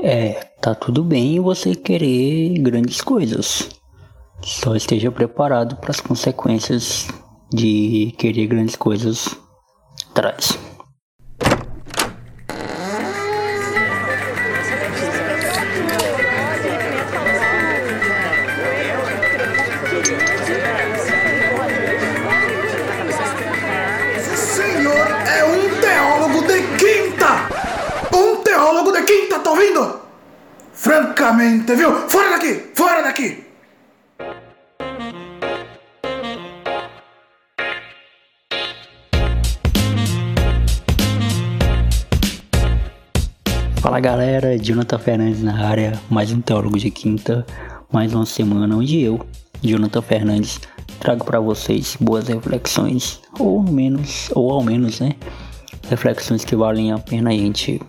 É, 0.00 0.34
tá 0.60 0.74
tudo 0.74 1.02
bem 1.02 1.40
você 1.40 1.74
querer 1.74 2.58
grandes 2.60 3.00
coisas. 3.00 3.68
Só 4.42 4.76
esteja 4.76 5.10
preparado 5.10 5.76
para 5.76 5.90
as 5.90 6.00
consequências 6.00 7.08
de 7.52 8.14
querer 8.16 8.46
grandes 8.46 8.76
coisas 8.76 9.36
traz. 10.14 10.58
Francamente, 31.38 31.76
viu? 31.76 31.94
Fora 32.08 32.30
daqui! 32.30 32.72
Fora 32.74 33.00
daqui! 33.00 33.44
Fala 43.80 44.00
galera, 44.00 44.58
Jonathan 44.58 44.98
Fernandes 44.98 45.40
na 45.40 45.64
área, 45.64 45.92
mais 46.10 46.32
um 46.32 46.40
Teólogo 46.40 46.76
de 46.76 46.90
Quinta, 46.90 47.46
mais 47.92 48.12
uma 48.12 48.26
semana 48.26 48.74
onde 48.74 49.00
eu, 49.00 49.24
Jonathan 49.62 50.02
Fernandes, 50.02 50.60
trago 50.98 51.24
para 51.24 51.38
vocês 51.38 51.96
boas 52.00 52.26
reflexões, 52.26 53.20
ou 53.38 53.62
menos, 53.62 54.28
ou 54.34 54.50
ao 54.50 54.64
menos, 54.64 54.98
né, 54.98 55.12
reflexões 55.88 56.44
que 56.44 56.56
valem 56.56 56.90
a 56.90 56.98
pena 56.98 57.30
a 57.30 57.32
gente 57.32 57.80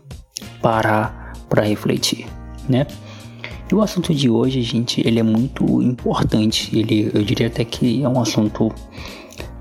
parar 0.61 1.33
para 1.49 1.63
refletir, 1.63 2.27
né? 2.69 2.85
E 3.71 3.75
o 3.75 3.81
assunto 3.81 4.13
de 4.15 4.29
hoje, 4.29 4.61
gente, 4.63 5.05
ele 5.05 5.19
é 5.19 5.23
muito 5.23 5.81
importante, 5.81 6.75
ele, 6.75 7.11
eu 7.13 7.23
diria 7.23 7.47
até 7.47 7.63
que 7.63 8.03
é 8.03 8.09
um 8.09 8.19
assunto 8.19 8.73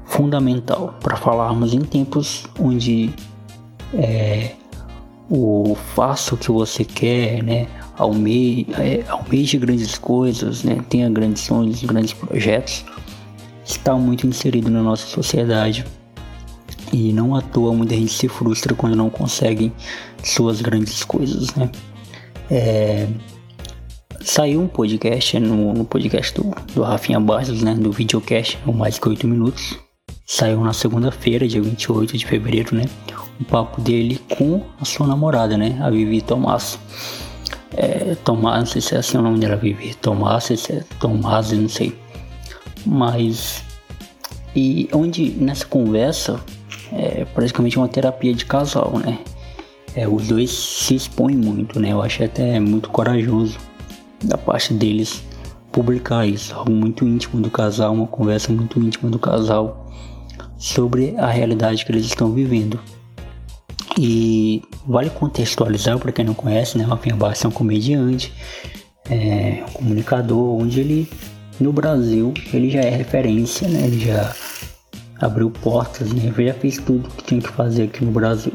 fundamental 0.06 0.94
para 1.00 1.16
falarmos 1.16 1.74
em 1.74 1.80
tempos 1.80 2.46
onde 2.58 3.10
é, 3.92 4.52
o 5.28 5.77
faça 5.94 6.34
o 6.34 6.38
que 6.38 6.50
você 6.50 6.84
quer, 6.84 7.42
né? 7.42 7.66
Almeje, 7.98 8.66
é, 8.78 9.05
almeje 9.08 9.58
grandes 9.58 9.98
coisas, 9.98 10.64
né? 10.64 10.83
Tenha 10.88 11.11
grandes 11.11 11.42
sonhos, 11.42 11.83
grandes 11.84 12.14
projetos. 12.14 12.84
Está 13.64 13.94
muito 13.94 14.27
inserido 14.27 14.70
na 14.70 14.83
nossa 14.83 15.06
sociedade. 15.06 15.84
E 16.90 17.12
não 17.12 17.34
à 17.34 17.42
toa 17.42 17.74
muita 17.74 17.94
gente 17.94 18.12
se 18.12 18.28
frustra 18.28 18.74
quando 18.74 18.96
não 18.96 19.11
consegue 19.11 19.70
suas 20.24 20.62
grandes 20.62 21.05
coisas, 21.05 21.55
né? 21.55 21.70
É, 22.50 23.06
saiu 24.20 24.61
um 24.61 24.69
podcast 24.69 25.38
no, 25.38 25.72
no 25.72 25.84
podcast 25.84 26.34
do, 26.34 26.55
do 26.74 26.83
Rafinha 26.83 27.20
Barros, 27.20 27.62
né? 27.62 27.74
Do 27.74 27.92
videocast, 27.92 28.58
o 28.66 28.72
Mais 28.72 28.98
Que 28.98 29.08
8 29.08 29.27
Minutos. 29.27 29.78
Saiu 30.27 30.61
na 30.61 30.72
segunda-feira, 30.72 31.48
dia 31.48 31.62
28 31.62 32.16
de 32.16 32.27
fevereiro, 32.27 32.77
né? 32.77 32.84
o 33.41 33.44
papo 33.44 33.80
dele 33.80 34.20
com 34.36 34.62
a 34.80 34.84
sua 34.84 35.06
namorada, 35.06 35.56
né? 35.56 35.78
A 35.80 35.91
Vivi 35.91 36.20
Tomás. 36.20 36.78
É, 37.77 38.16
Tomás, 38.24 38.58
não 38.58 38.66
sei 38.66 38.80
se 38.80 38.94
é 38.94 38.98
assim 38.98 39.16
o 39.19 39.22
nome 39.22 39.39
dela, 39.39 39.56
Vivi 39.56 39.94
Tomás, 39.94 40.44
se 40.44 40.72
é 40.72 40.84
Tomás, 41.00 41.52
não 41.52 41.69
sei. 41.69 41.96
Mas. 42.84 43.62
E 44.56 44.89
onde 44.92 45.30
nessa 45.30 45.66
conversa 45.66 46.41
é 46.92 47.24
praticamente 47.27 47.77
uma 47.78 47.89
terapia 47.89 48.34
de 48.34 48.44
casal, 48.44 48.98
né? 48.98 49.19
É, 49.94 50.06
os 50.08 50.28
dois 50.28 50.50
se 50.50 50.94
expõem 50.94 51.36
muito, 51.36 51.78
né? 51.78 51.92
Eu 51.92 52.02
acho 52.02 52.22
até 52.24 52.58
muito 52.58 52.91
corajoso 52.91 53.58
da 54.22 54.36
parte 54.36 54.74
deles 54.74 55.22
publicar 55.70 56.27
isso, 56.27 56.55
algo 56.55 56.72
muito 56.72 57.05
íntimo 57.06 57.41
do 57.41 57.50
casal, 57.50 57.92
uma 57.92 58.06
conversa 58.06 58.52
muito 58.52 58.80
íntima 58.80 59.11
do 59.11 59.19
casal 59.19 59.86
sobre 60.58 61.14
a 61.17 61.27
realidade 61.27 61.84
que 61.84 61.92
eles 61.92 62.06
estão 62.06 62.33
vivendo. 62.33 62.80
E 63.98 64.62
vale 64.86 65.11
contextualizar 65.11 65.98
para 65.98 66.12
quem 66.12 66.24
não 66.24 66.34
conhece, 66.34 66.79
né? 66.79 66.84
Rafinha 66.84 67.17
Bastos 67.17 67.45
é 67.45 67.48
um 67.48 67.51
comediante, 67.51 68.33
é 69.11 69.64
um 69.68 69.73
comunicador, 69.73 70.61
onde 70.61 70.80
ele 70.80 71.08
no 71.61 71.73
Brasil 71.73 72.33
ele 72.52 72.70
já 72.70 72.80
é 72.80 72.90
referência, 72.90 73.68
né? 73.68 73.86
Ele 73.86 73.98
já 73.98 74.35
abriu 75.20 75.50
portas, 75.50 76.12
né? 76.12 76.33
Ele 76.36 76.46
já 76.46 76.55
fez 76.55 76.79
tudo 76.79 77.08
que 77.08 77.24
tinha 77.24 77.40
que 77.40 77.48
fazer 77.48 77.85
aqui 77.85 78.05
no 78.05 78.12
Brasil. 78.12 78.52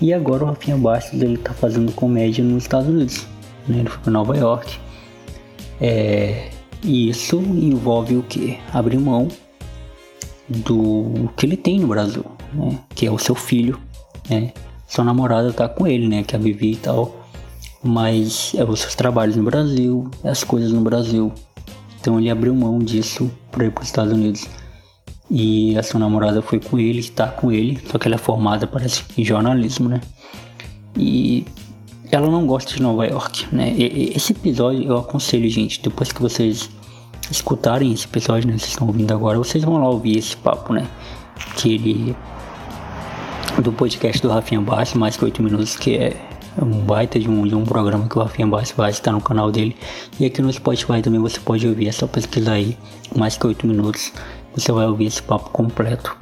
E 0.00 0.12
agora 0.12 0.44
o 0.44 0.46
Rafinha 0.48 0.76
Bastos 0.76 1.22
ele 1.22 1.36
tá 1.36 1.52
fazendo 1.52 1.92
comédia 1.92 2.44
nos 2.44 2.64
Estados 2.64 2.88
Unidos, 2.88 3.26
né? 3.68 3.78
Ele 3.78 3.88
foi 3.88 3.98
para 3.98 4.12
Nova 4.12 4.36
York. 4.36 4.83
É, 5.80 6.50
e 6.82 7.08
isso 7.08 7.38
envolve 7.38 8.16
o 8.16 8.22
que? 8.22 8.58
Abrir 8.72 8.98
mão 8.98 9.28
do 10.48 11.30
que 11.36 11.46
ele 11.46 11.56
tem 11.56 11.80
no 11.80 11.88
Brasil, 11.88 12.24
né? 12.52 12.78
Que 12.94 13.06
é 13.06 13.10
o 13.10 13.18
seu 13.18 13.34
filho, 13.34 13.80
né? 14.28 14.52
Sua 14.86 15.04
namorada 15.04 15.52
tá 15.52 15.68
com 15.68 15.86
ele, 15.86 16.06
né? 16.06 16.22
Que 16.22 16.36
é 16.36 16.38
a 16.38 16.42
Vivi 16.42 16.72
e 16.72 16.76
tal. 16.76 17.24
Mas 17.82 18.52
é 18.54 18.64
os 18.64 18.80
seus 18.80 18.94
trabalhos 18.94 19.36
no 19.36 19.42
Brasil, 19.42 20.10
as 20.22 20.44
coisas 20.44 20.72
no 20.72 20.80
Brasil. 20.80 21.32
Então 22.00 22.18
ele 22.18 22.30
abriu 22.30 22.54
mão 22.54 22.78
disso 22.78 23.30
para 23.50 23.64
ir 23.64 23.70
para 23.70 23.82
os 23.82 23.88
Estados 23.88 24.12
Unidos. 24.12 24.46
E 25.30 25.76
a 25.76 25.82
sua 25.82 25.98
namorada 25.98 26.42
foi 26.42 26.60
com 26.60 26.78
ele, 26.78 27.00
está 27.00 27.28
com 27.28 27.50
ele, 27.50 27.80
só 27.90 27.98
que 27.98 28.06
ela 28.06 28.16
é 28.16 28.18
formada, 28.18 28.66
parece, 28.66 29.02
em 29.16 29.24
jornalismo, 29.24 29.88
né? 29.88 30.00
E 30.96 31.46
ela 32.14 32.30
não 32.30 32.46
gosta 32.46 32.72
de 32.72 32.80
Nova 32.80 33.04
York, 33.06 33.46
né? 33.50 33.72
E, 33.76 34.12
esse 34.14 34.32
episódio 34.32 34.84
eu 34.84 34.98
aconselho, 34.98 35.48
gente, 35.48 35.82
depois 35.82 36.12
que 36.12 36.22
vocês 36.22 36.70
escutarem 37.30 37.92
esse 37.92 38.06
episódio, 38.06 38.48
né? 38.48 38.56
Vocês 38.56 38.70
estão 38.70 38.86
ouvindo 38.86 39.12
agora, 39.12 39.36
vocês 39.38 39.64
vão 39.64 39.78
lá 39.78 39.88
ouvir 39.88 40.18
esse 40.18 40.36
papo, 40.36 40.72
né? 40.72 40.86
Que 41.56 41.74
ele 41.74 42.16
do 43.62 43.72
podcast 43.72 44.20
do 44.22 44.28
Rafinha 44.28 44.60
Bassi, 44.60 44.96
mais 44.98 45.16
que 45.16 45.24
8 45.24 45.42
minutos, 45.42 45.76
que 45.76 45.96
é 45.96 46.16
um 46.60 46.80
baita 46.80 47.18
de 47.18 47.28
um, 47.28 47.46
de 47.46 47.54
um 47.54 47.64
programa 47.64 48.08
que 48.08 48.16
o 48.16 48.22
Rafinha 48.22 48.46
Bassi 48.46 48.74
faz, 48.74 48.96
está 48.96 49.10
no 49.10 49.20
canal 49.20 49.50
dele. 49.50 49.76
E 50.18 50.24
aqui 50.24 50.40
no 50.40 50.52
Spotify 50.52 51.02
também 51.02 51.20
você 51.20 51.40
pode 51.40 51.66
ouvir, 51.66 51.88
é 51.88 51.92
só 51.92 52.06
pesquisar 52.06 52.52
aí, 52.52 52.76
mais 53.16 53.36
que 53.36 53.46
8 53.46 53.66
minutos, 53.66 54.12
você 54.54 54.70
vai 54.70 54.86
ouvir 54.86 55.06
esse 55.06 55.22
papo 55.22 55.50
completo. 55.50 56.16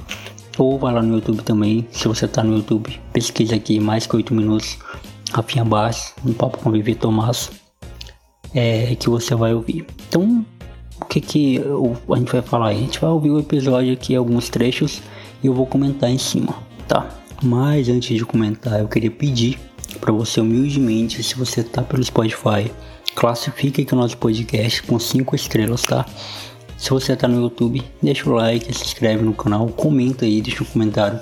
Ou 0.58 0.78
vai 0.78 0.94
lá 0.94 1.02
no 1.02 1.14
YouTube 1.14 1.42
também, 1.42 1.86
se 1.90 2.06
você 2.08 2.26
está 2.26 2.42
no 2.42 2.56
YouTube, 2.56 2.98
pesquisa 3.12 3.56
aqui, 3.56 3.80
mais 3.80 4.06
que 4.06 4.16
8 4.16 4.34
minutos, 4.34 4.78
Rafinha 5.32 5.64
Bassi, 5.64 6.12
um 6.24 6.32
papo 6.32 6.58
com 6.58 6.70
Vivi 6.70 6.94
Tomás, 6.94 7.50
é, 8.54 8.94
que 8.94 9.08
você 9.08 9.34
vai 9.34 9.54
ouvir. 9.54 9.86
Então, 10.08 10.44
o 11.00 11.04
que 11.06 11.20
que 11.20 11.60
a 12.10 12.16
gente 12.16 12.32
vai 12.32 12.42
falar 12.42 12.68
aí? 12.68 12.76
A 12.76 12.80
gente 12.80 13.00
vai 13.00 13.10
ouvir 13.10 13.30
o 13.30 13.40
episódio 13.40 13.92
aqui, 13.92 14.14
alguns 14.14 14.50
trechos, 14.50 15.00
e 15.42 15.46
eu 15.46 15.54
vou 15.54 15.66
comentar 15.66 16.10
em 16.10 16.18
cima, 16.18 16.54
tá? 16.86 17.08
Mas 17.42 17.88
antes 17.88 18.16
de 18.16 18.24
comentar, 18.24 18.80
eu 18.80 18.88
queria 18.88 19.10
pedir 19.10 19.58
para 20.00 20.12
você 20.12 20.40
humildemente, 20.40 21.22
se 21.22 21.34
você 21.34 21.62
tá 21.62 21.82
pelo 21.82 22.04
Spotify, 22.04 22.70
classifique 23.14 23.82
aqui 23.82 23.94
o 23.94 23.96
nosso 23.96 24.16
podcast 24.18 24.82
com 24.82 24.98
5 24.98 25.34
estrelas, 25.34 25.82
tá? 25.82 26.04
Se 26.76 26.90
você 26.90 27.16
tá 27.16 27.26
no 27.26 27.40
YouTube, 27.40 27.82
deixa 28.02 28.28
o 28.28 28.34
like, 28.34 28.72
se 28.74 28.84
inscreve 28.84 29.22
no 29.22 29.32
canal, 29.32 29.66
comenta 29.68 30.24
aí, 30.24 30.42
deixa 30.42 30.62
um 30.62 30.66
comentário. 30.66 31.18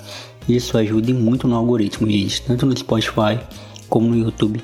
Isso 0.48 0.76
ajuda 0.76 1.12
muito 1.12 1.46
no 1.46 1.54
algoritmo, 1.54 2.10
gente, 2.10 2.42
tanto 2.42 2.66
no 2.66 2.76
Spotify 2.76 3.38
como 3.90 4.08
no 4.08 4.16
YouTube. 4.16 4.62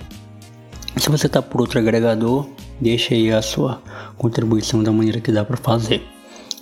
Se 0.97 1.10
você 1.10 1.28
tá 1.28 1.42
por 1.42 1.60
outro 1.60 1.78
agregador, 1.78 2.48
deixa 2.81 3.14
aí 3.14 3.31
a 3.31 3.42
sua 3.42 3.82
contribuição 4.16 4.82
da 4.82 4.91
maneira 4.91 5.20
que 5.20 5.31
dá 5.31 5.44
para 5.44 5.56
fazer. 5.56 6.03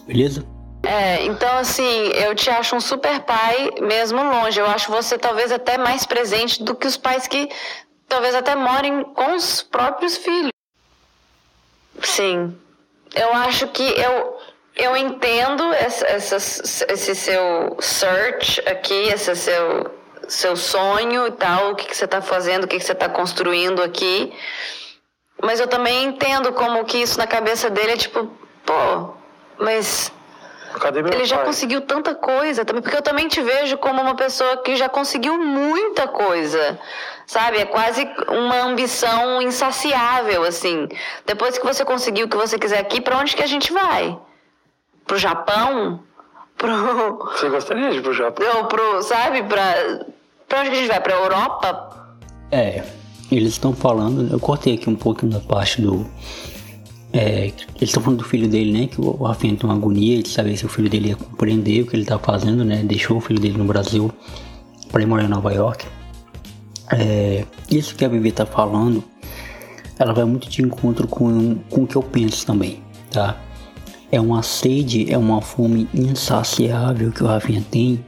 Beleza? 0.09 0.45
É, 0.83 1.25
então 1.25 1.57
assim, 1.59 2.09
eu 2.15 2.35
te 2.35 2.51
acho 2.51 2.75
um 2.75 2.81
super 2.81 3.21
pai 3.21 3.71
mesmo 3.81 4.23
longe. 4.23 4.59
Eu 4.59 4.67
acho 4.67 4.91
você 4.91 5.17
talvez 5.17 5.53
até 5.53 5.79
mais 5.79 6.05
presente 6.05 6.65
do 6.65 6.75
que 6.75 6.87
os 6.87 6.97
pais 6.97 7.29
que 7.29 7.49
talvez 8.09 8.35
até 8.35 8.57
morem 8.57 9.05
com 9.05 9.37
os 9.37 9.63
próprios 9.63 10.17
filhos. 10.17 10.51
Sim. 12.03 12.55
Eu 13.15 13.33
acho 13.35 13.69
que 13.69 13.83
eu 13.83 14.37
eu 14.77 14.97
entendo 14.97 15.63
essa, 15.73 16.05
essa, 16.07 16.37
esse 16.93 17.15
seu 17.15 17.77
search 17.81 18.61
aqui, 18.69 19.09
esse 19.09 19.35
seu 19.37 20.04
seu 20.29 20.57
sonho 20.57 21.27
e 21.27 21.33
tal, 21.33 21.73
o 21.73 21.75
que, 21.75 21.87
que 21.87 21.97
você 21.97 22.05
está 22.05 22.21
fazendo, 22.21 22.65
o 22.65 22.69
que, 22.69 22.79
que 22.79 22.85
você 22.85 22.93
está 22.93 23.09
construindo 23.09 23.83
aqui. 23.83 24.33
Mas 25.43 25.61
eu 25.61 25.67
também 25.67 26.05
entendo 26.05 26.53
como 26.53 26.85
que 26.85 26.99
isso 26.99 27.19
na 27.19 27.27
cabeça 27.27 27.69
dele 27.69 27.93
é 27.93 27.97
tipo, 27.97 28.31
pô, 28.65 29.15
mas 29.59 30.13
ele 31.13 31.25
já 31.25 31.37
pai? 31.37 31.47
conseguiu 31.47 31.81
tanta 31.83 32.15
coisa 32.15 32.65
também, 32.65 32.83
porque 32.83 32.97
eu 32.97 33.03
também 33.03 33.29
te 33.29 33.41
vejo 33.41 33.79
como 33.79 34.01
uma 34.01 34.17
pessoa 34.17 34.57
que 34.59 34.75
já 34.75 34.89
conseguiu 34.89 35.39
muita 35.39 36.09
coisa, 36.09 36.79
sabe? 37.27 37.59
É 37.59 37.65
quase 37.65 38.09
uma 38.29 38.63
ambição 38.63 39.41
insaciável, 39.41 40.43
assim. 40.43 40.89
Depois 41.25 41.59
que 41.59 41.65
você 41.65 41.85
conseguiu 41.85 42.27
o 42.27 42.29
que 42.29 42.37
você 42.37 42.59
quiser 42.59 42.79
aqui, 42.79 43.01
para 43.01 43.19
onde 43.19 43.37
que 43.37 43.43
a 43.43 43.47
gente 43.47 43.73
vai? 43.73 44.19
Pro 45.07 45.17
Japão? 45.17 46.03
Pro. 46.57 47.19
Você 47.33 47.49
gostaria 47.49 47.91
de 47.91 47.99
ir 47.99 48.03
pro 48.03 48.13
Japão? 48.13 48.47
Não, 48.47 48.67
pro. 48.67 49.03
Sabe? 49.03 49.43
Pra. 49.45 49.63
Pra 50.55 50.61
onde 50.61 50.71
que 50.71 50.77
a 50.77 50.79
gente 50.79 50.89
vai? 50.89 51.01
Pra 51.01 51.15
Europa? 51.15 52.17
É, 52.53 52.85
eles 53.29 53.55
estão 53.55 53.75
falando, 53.75 54.33
eu 54.33 54.39
cortei 54.39 54.75
aqui 54.75 54.89
um 54.89 54.95
pouquinho 54.95 55.33
da 55.33 55.41
parte 55.41 55.83
do. 55.83 56.07
É, 57.13 57.47
eles 57.47 57.57
estão 57.81 58.01
falando 58.01 58.21
do 58.21 58.25
filho 58.25 58.47
dele, 58.47 58.71
né? 58.71 58.87
Que 58.87 59.01
o 59.01 59.25
Rafinha 59.25 59.57
tem 59.57 59.69
uma 59.69 59.75
agonia 59.75 60.23
de 60.23 60.29
saber 60.29 60.57
se 60.57 60.65
o 60.65 60.69
filho 60.69 60.89
dele 60.89 61.09
ia 61.09 61.17
compreender 61.17 61.83
o 61.83 61.87
que 61.89 61.97
ele 61.97 62.05
tá 62.05 62.21
fazendo, 62.21 62.65
né? 62.65 62.85
Deixou 62.85 63.17
o 63.17 63.21
filho 63.21 63.41
dele 63.41 63.59
no 63.59 63.65
Brasil 63.65 64.13
para 64.93 65.03
ir 65.03 65.07
morar 65.07 65.25
em 65.25 65.29
Nova 65.29 65.53
York. 65.53 65.87
É, 66.93 67.45
isso 67.69 67.97
que 67.97 68.05
a 68.05 68.09
Vivi 68.09 68.31
tá 68.31 68.47
falando, 68.47 69.03
ela 69.99 70.15
vai 70.15 70.25
muito 70.25 70.49
de 70.49 70.63
encontro 70.63 71.09
com, 71.09 71.57
com 71.69 71.83
o 71.83 71.87
que 71.89 71.97
eu 71.97 72.03
penso 72.03 72.47
também, 72.47 72.81
tá? 73.11 73.41
É 74.13 74.21
uma 74.21 74.41
sede, 74.45 75.13
é 75.13 75.19
uma 75.19 75.41
fome 75.41 75.89
insaciável 75.93 77.11
que 77.11 77.25
o 77.25 77.27
Rafinha 77.27 77.65
tem 77.73 78.05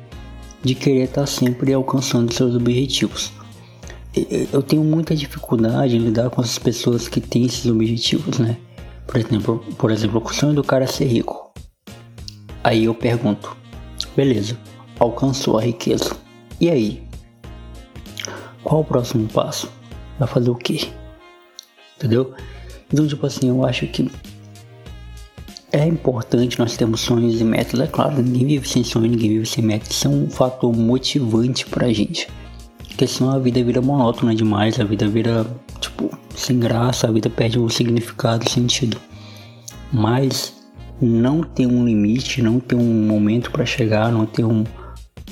de 0.62 0.74
querer 0.74 1.04
estar 1.04 1.22
tá 1.22 1.26
sempre 1.26 1.72
alcançando 1.72 2.32
seus 2.32 2.54
objetivos. 2.54 3.32
Eu 4.52 4.62
tenho 4.62 4.82
muita 4.82 5.14
dificuldade 5.14 5.96
em 5.96 6.00
lidar 6.00 6.30
com 6.30 6.40
essas 6.40 6.58
pessoas 6.58 7.06
que 7.06 7.20
têm 7.20 7.44
esses 7.44 7.66
objetivos, 7.66 8.38
né? 8.38 8.56
Por 9.06 9.18
exemplo, 9.18 9.64
por 9.76 9.90
exemplo, 9.90 10.22
o 10.24 10.32
sonho 10.32 10.54
do 10.54 10.64
cara 10.64 10.86
ser 10.86 11.04
rico. 11.04 11.52
Aí 12.64 12.84
eu 12.84 12.94
pergunto, 12.94 13.56
beleza, 14.16 14.58
alcançou 14.98 15.58
a 15.58 15.62
riqueza. 15.62 16.16
E 16.60 16.70
aí? 16.70 17.02
Qual 18.64 18.80
o 18.80 18.84
próximo 18.84 19.28
passo? 19.28 19.70
Vai 20.18 20.26
fazer 20.26 20.50
o 20.50 20.54
quê? 20.54 20.88
Entendeu? 21.96 22.34
Então, 22.92 23.06
tipo 23.06 23.26
assim, 23.26 23.48
eu 23.48 23.64
acho 23.64 23.86
que 23.86 24.10
é 25.76 25.86
importante 25.86 26.58
nós 26.58 26.76
termos 26.76 27.00
sonhos 27.00 27.40
e 27.40 27.44
metas. 27.44 27.78
É 27.78 27.86
claro, 27.86 28.22
ninguém 28.22 28.46
vive 28.46 28.68
sem 28.68 28.82
sonho, 28.82 29.10
ninguém 29.10 29.30
vive 29.30 29.46
sem 29.46 29.62
metas. 29.62 29.90
Isso 29.90 30.06
é 30.06 30.10
um 30.10 30.30
fator 30.30 30.74
motivante 30.74 31.66
pra 31.66 31.92
gente. 31.92 32.28
Porque 32.88 33.06
senão 33.06 33.32
a 33.32 33.38
vida 33.38 33.62
vira 33.62 33.82
monótona 33.82 34.34
demais, 34.34 34.80
a 34.80 34.84
vida 34.84 35.06
vira, 35.06 35.46
tipo, 35.80 36.10
sem 36.34 36.58
graça, 36.58 37.06
a 37.06 37.12
vida 37.12 37.28
perde 37.28 37.58
o 37.58 37.68
significado, 37.68 38.46
o 38.46 38.50
sentido. 38.50 38.96
Mas 39.92 40.54
não 41.00 41.42
tem 41.42 41.66
um 41.66 41.84
limite, 41.84 42.40
não 42.40 42.58
tem 42.58 42.78
um 42.78 43.06
momento 43.06 43.50
para 43.50 43.66
chegar, 43.66 44.10
não 44.10 44.24
tem 44.24 44.44
um. 44.44 44.64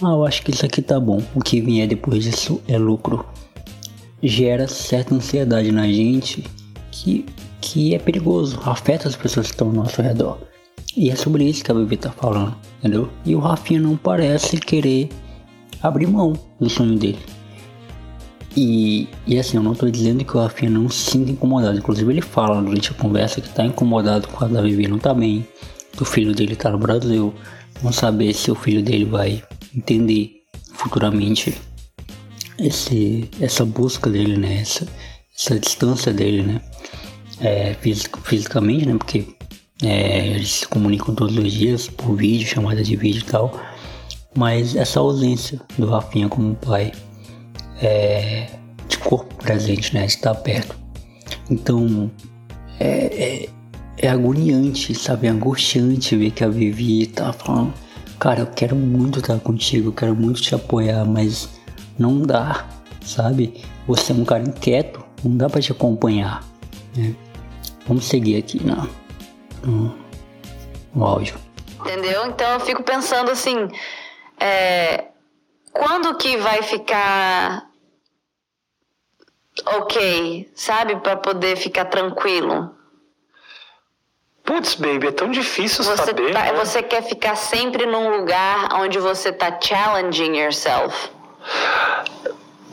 Ah, 0.02 0.10
eu 0.10 0.26
acho 0.26 0.42
que 0.42 0.50
isso 0.50 0.66
aqui 0.66 0.82
tá 0.82 1.00
bom. 1.00 1.22
O 1.34 1.40
que 1.40 1.60
vier 1.60 1.88
depois 1.88 2.22
disso 2.22 2.60
é 2.68 2.76
lucro. 2.76 3.24
Gera 4.22 4.68
certa 4.68 5.14
ansiedade 5.14 5.72
na 5.72 5.86
gente 5.86 6.44
que, 6.90 7.24
que 7.64 7.94
é 7.94 7.98
perigoso, 7.98 8.60
afeta 8.62 9.08
as 9.08 9.16
pessoas 9.16 9.46
que 9.46 9.54
estão 9.54 9.68
ao 9.68 9.72
nosso 9.72 10.02
redor. 10.02 10.38
E 10.94 11.10
é 11.10 11.16
sobre 11.16 11.44
isso 11.44 11.64
que 11.64 11.72
a 11.72 11.74
Bibi 11.74 11.96
tá 11.96 12.10
falando, 12.10 12.54
entendeu? 12.78 13.08
E 13.24 13.34
o 13.34 13.40
Rafinha 13.40 13.80
não 13.80 13.96
parece 13.96 14.58
querer 14.58 15.08
abrir 15.82 16.06
mão 16.06 16.34
do 16.60 16.68
sonho 16.68 16.96
dele. 16.98 17.18
E, 18.54 19.08
e 19.26 19.38
assim, 19.38 19.56
eu 19.56 19.62
não 19.62 19.74
tô 19.74 19.90
dizendo 19.90 20.24
que 20.24 20.36
o 20.36 20.40
Rafinha 20.40 20.70
não 20.70 20.90
se 20.90 21.10
sinta 21.10 21.32
incomodado. 21.32 21.78
Inclusive 21.78 22.12
ele 22.12 22.20
fala 22.20 22.62
durante 22.62 22.90
a 22.90 22.94
conversa 22.94 23.40
que 23.40 23.48
tá 23.48 23.64
incomodado 23.64 24.28
com 24.28 24.44
a 24.44 24.48
da 24.48 24.60
Vivi 24.60 24.86
não 24.86 24.98
tá 24.98 25.14
bem. 25.14 25.44
Que 25.92 26.02
o 26.02 26.06
filho 26.06 26.34
dele 26.34 26.54
tá 26.54 26.70
no 26.70 26.78
Brasil. 26.78 27.34
Vamos 27.80 27.96
saber 27.96 28.32
se 28.34 28.50
o 28.50 28.54
filho 28.54 28.82
dele 28.82 29.06
vai 29.06 29.42
entender 29.74 30.42
futuramente 30.74 31.56
esse, 32.58 33.28
essa 33.40 33.64
busca 33.64 34.08
dele, 34.08 34.36
né? 34.36 34.60
Essa, 34.60 34.86
essa 35.36 35.58
distância 35.58 36.12
dele, 36.12 36.42
né? 36.42 36.60
É, 37.40 37.74
fisic, 37.74 38.18
fisicamente, 38.22 38.86
né? 38.86 38.96
Porque 38.96 39.26
é, 39.82 40.28
eles 40.28 40.50
se 40.50 40.68
comunicam 40.68 41.14
todos 41.14 41.36
os 41.36 41.52
dias 41.52 41.88
por 41.88 42.16
vídeo, 42.16 42.46
chamada 42.46 42.82
de 42.82 42.96
vídeo 42.96 43.20
e 43.20 43.30
tal. 43.30 43.60
Mas 44.36 44.74
essa 44.74 45.00
ausência 45.00 45.60
do 45.78 45.86
Rafinha 45.86 46.28
como 46.28 46.54
pai 46.54 46.92
é, 47.80 48.48
de 48.88 48.98
corpo 48.98 49.34
presente, 49.36 49.94
né? 49.94 50.06
Estar 50.06 50.34
perto. 50.34 50.76
Então 51.50 52.10
é, 52.80 52.88
é, 52.88 53.48
é, 53.98 54.08
agoniante, 54.08 54.94
sabe? 54.94 55.26
É 55.26 55.30
angustiante 55.30 56.16
ver 56.16 56.30
que 56.30 56.44
a 56.44 56.48
Vivi 56.48 57.06
tá 57.06 57.32
falando, 57.32 57.72
cara, 58.18 58.40
eu 58.40 58.46
quero 58.46 58.74
muito 58.76 59.18
estar 59.18 59.38
contigo, 59.40 59.88
eu 59.88 59.92
quero 59.92 60.14
muito 60.14 60.40
te 60.40 60.54
apoiar, 60.54 61.04
mas 61.04 61.48
não 61.98 62.22
dá, 62.22 62.66
sabe? 63.04 63.62
Você 63.86 64.12
é 64.12 64.14
um 64.14 64.24
cara 64.24 64.42
inquieto, 64.42 65.04
não 65.22 65.36
dá 65.36 65.48
para 65.48 65.60
te 65.60 65.72
acompanhar. 65.72 66.44
Né? 66.96 67.14
Vamos 67.86 68.06
seguir 68.06 68.38
aqui 68.38 68.62
no, 68.64 68.88
no, 69.62 69.98
no 70.94 71.04
áudio. 71.04 71.36
Entendeu? 71.80 72.26
Então 72.26 72.54
eu 72.54 72.60
fico 72.60 72.82
pensando 72.82 73.30
assim, 73.30 73.68
é, 74.40 75.04
quando 75.72 76.16
que 76.16 76.36
vai 76.38 76.62
ficar 76.62 77.68
ok, 79.66 80.50
sabe, 80.54 80.96
para 80.96 81.16
poder 81.16 81.56
ficar 81.56 81.86
tranquilo? 81.86 82.74
Putz, 84.44 84.74
baby, 84.74 85.08
é 85.08 85.12
tão 85.12 85.30
difícil 85.30 85.82
você 85.82 85.96
saber. 86.04 86.32
Tá, 86.32 86.44
né? 86.44 86.52
Você 86.52 86.82
quer 86.82 87.02
ficar 87.02 87.34
sempre 87.34 87.86
num 87.86 88.10
lugar 88.16 88.68
onde 88.74 88.98
você 88.98 89.32
tá 89.32 89.58
challenging 89.58 90.36
yourself? 90.36 91.10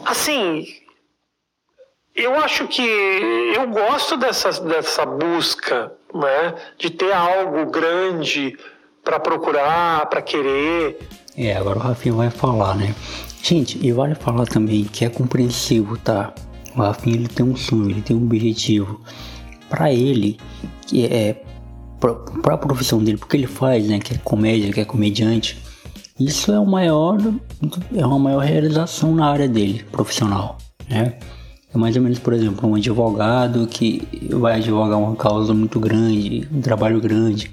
Assim, 0.06 0.68
eu 2.16 2.36
acho 2.36 2.68
que 2.68 2.82
eu 2.82 3.68
gosto 3.68 4.18
dessa, 4.18 4.52
dessa 4.62 5.06
busca, 5.06 5.92
né? 6.14 6.56
De 6.78 6.90
ter 6.90 7.14
algo 7.14 7.70
grande 7.72 8.58
para 9.04 9.20
procurar, 9.20 10.06
para 10.08 10.22
querer. 10.22 11.00
É, 11.38 11.56
agora 11.56 11.80
o 11.80 11.82
Rafinha 11.82 12.14
vai 12.14 12.30
falar, 12.30 12.76
né? 12.76 12.94
Gente, 13.42 13.80
e 13.82 13.92
vale 13.92 14.16
falar 14.16 14.46
também 14.46 14.84
que 14.84 15.06
é 15.06 15.10
compreensivo, 15.10 15.98
tá? 15.98 16.34
O 16.76 16.82
Rafinha 16.82 17.16
ele 17.16 17.28
tem 17.28 17.46
um 17.46 17.56
sonho, 17.56 17.90
ele 17.90 18.02
tem 18.02 18.16
um 18.16 18.24
objetivo. 18.24 19.02
Para 19.70 19.92
ele, 19.92 20.38
que 20.86 21.06
é 21.06 21.42
para 22.00 22.56
a 22.56 22.58
profissão 22.58 23.02
dele, 23.02 23.18
porque 23.18 23.38
ele 23.38 23.48
faz, 23.48 23.88
né? 23.88 24.00
Que 24.00 24.16
é 24.16 24.18
comédia, 24.18 24.72
que 24.74 24.82
é 24.82 24.86
comediante. 24.86 25.58
Isso 26.20 26.52
é 26.52 26.60
o 26.60 26.66
maior, 26.66 27.18
é 27.96 28.06
uma 28.06 28.20
maior 28.20 28.44
realização 28.44 29.16
na 29.16 29.28
área 29.28 29.48
dele, 29.48 29.84
profissional, 29.92 30.58
né? 30.90 31.18
É 31.74 31.78
mais 31.78 31.96
ou 31.96 32.02
menos, 32.02 32.20
por 32.20 32.34
exemplo, 32.34 32.70
um 32.70 32.76
advogado 32.76 33.66
que 33.66 34.06
vai 34.32 34.58
advogar 34.58 35.00
uma 35.00 35.16
causa 35.16 35.54
muito 35.54 35.80
grande, 35.80 36.48
um 36.52 36.60
trabalho 36.60 37.00
grande. 37.00 37.50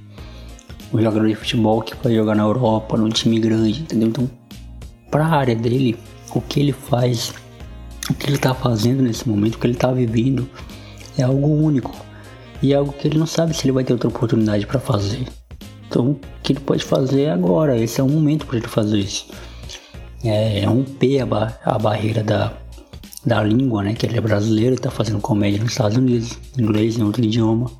Um 0.92 1.00
jogador 1.00 1.28
de 1.28 1.34
futebol 1.36 1.82
que 1.82 1.94
vai 2.02 2.14
jogar 2.14 2.34
na 2.34 2.42
Europa, 2.42 2.96
num 2.96 3.10
time 3.10 3.38
grande, 3.38 3.82
entendeu? 3.82 4.08
Então, 4.08 4.28
para 5.10 5.24
a 5.24 5.36
área 5.36 5.54
dele, 5.54 5.96
o 6.34 6.40
que 6.40 6.58
ele 6.58 6.72
faz, 6.72 7.32
o 8.10 8.14
que 8.14 8.26
ele 8.26 8.36
está 8.36 8.54
fazendo 8.54 9.02
nesse 9.02 9.28
momento, 9.28 9.54
o 9.54 9.58
que 9.58 9.66
ele 9.66 9.74
está 9.74 9.92
vivendo, 9.92 10.48
é 11.16 11.22
algo 11.22 11.46
único. 11.46 11.94
E 12.60 12.72
é 12.72 12.76
algo 12.76 12.92
que 12.92 13.06
ele 13.06 13.18
não 13.18 13.26
sabe 13.26 13.54
se 13.54 13.66
ele 13.66 13.72
vai 13.72 13.84
ter 13.84 13.92
outra 13.92 14.08
oportunidade 14.08 14.66
para 14.66 14.80
fazer. 14.80 15.28
Então, 15.88 16.10
o 16.10 16.20
que 16.42 16.54
ele 16.54 16.60
pode 16.60 16.84
fazer 16.84 17.28
agora? 17.28 17.78
Esse 17.78 18.00
é 18.00 18.04
o 18.04 18.08
momento 18.08 18.46
para 18.46 18.56
ele 18.56 18.66
fazer 18.66 18.98
isso. 18.98 19.28
É, 20.24 20.60
é 20.60 20.64
romper 20.64 21.20
a, 21.20 21.26
ba 21.26 21.58
a 21.64 21.78
barreira 21.78 22.24
da, 22.24 22.52
da 23.28 23.42
língua, 23.42 23.82
né? 23.82 23.94
Que 23.94 24.06
ele 24.06 24.16
é 24.16 24.20
brasileiro 24.20 24.74
e 24.74 24.76
está 24.76 24.90
fazendo 24.90 25.20
comédia 25.20 25.60
nos 25.60 25.72
Estados 25.72 25.96
Unidos, 25.96 26.38
inglês, 26.58 26.98
em 26.98 27.02
outro 27.04 27.22
idioma, 27.22 27.70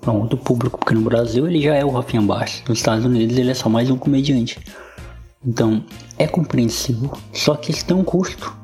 para 0.00 0.12
um 0.12 0.20
outro 0.20 0.38
público, 0.38 0.78
porque 0.78 0.94
no 0.94 1.02
Brasil 1.02 1.46
ele 1.46 1.60
já 1.60 1.74
é 1.74 1.84
o 1.84 1.90
Rafinha 1.90 2.22
Baixo. 2.22 2.62
Nos 2.68 2.78
Estados 2.78 3.04
Unidos 3.04 3.36
ele 3.36 3.50
é 3.50 3.54
só 3.54 3.68
mais 3.68 3.90
um 3.90 3.98
comediante. 3.98 4.58
Então, 5.44 5.84
é 6.16 6.26
compreensível, 6.26 7.12
só 7.32 7.56
que 7.56 7.72
isso 7.72 7.84
tem 7.84 7.96
um 7.96 8.04
custo. 8.04 8.56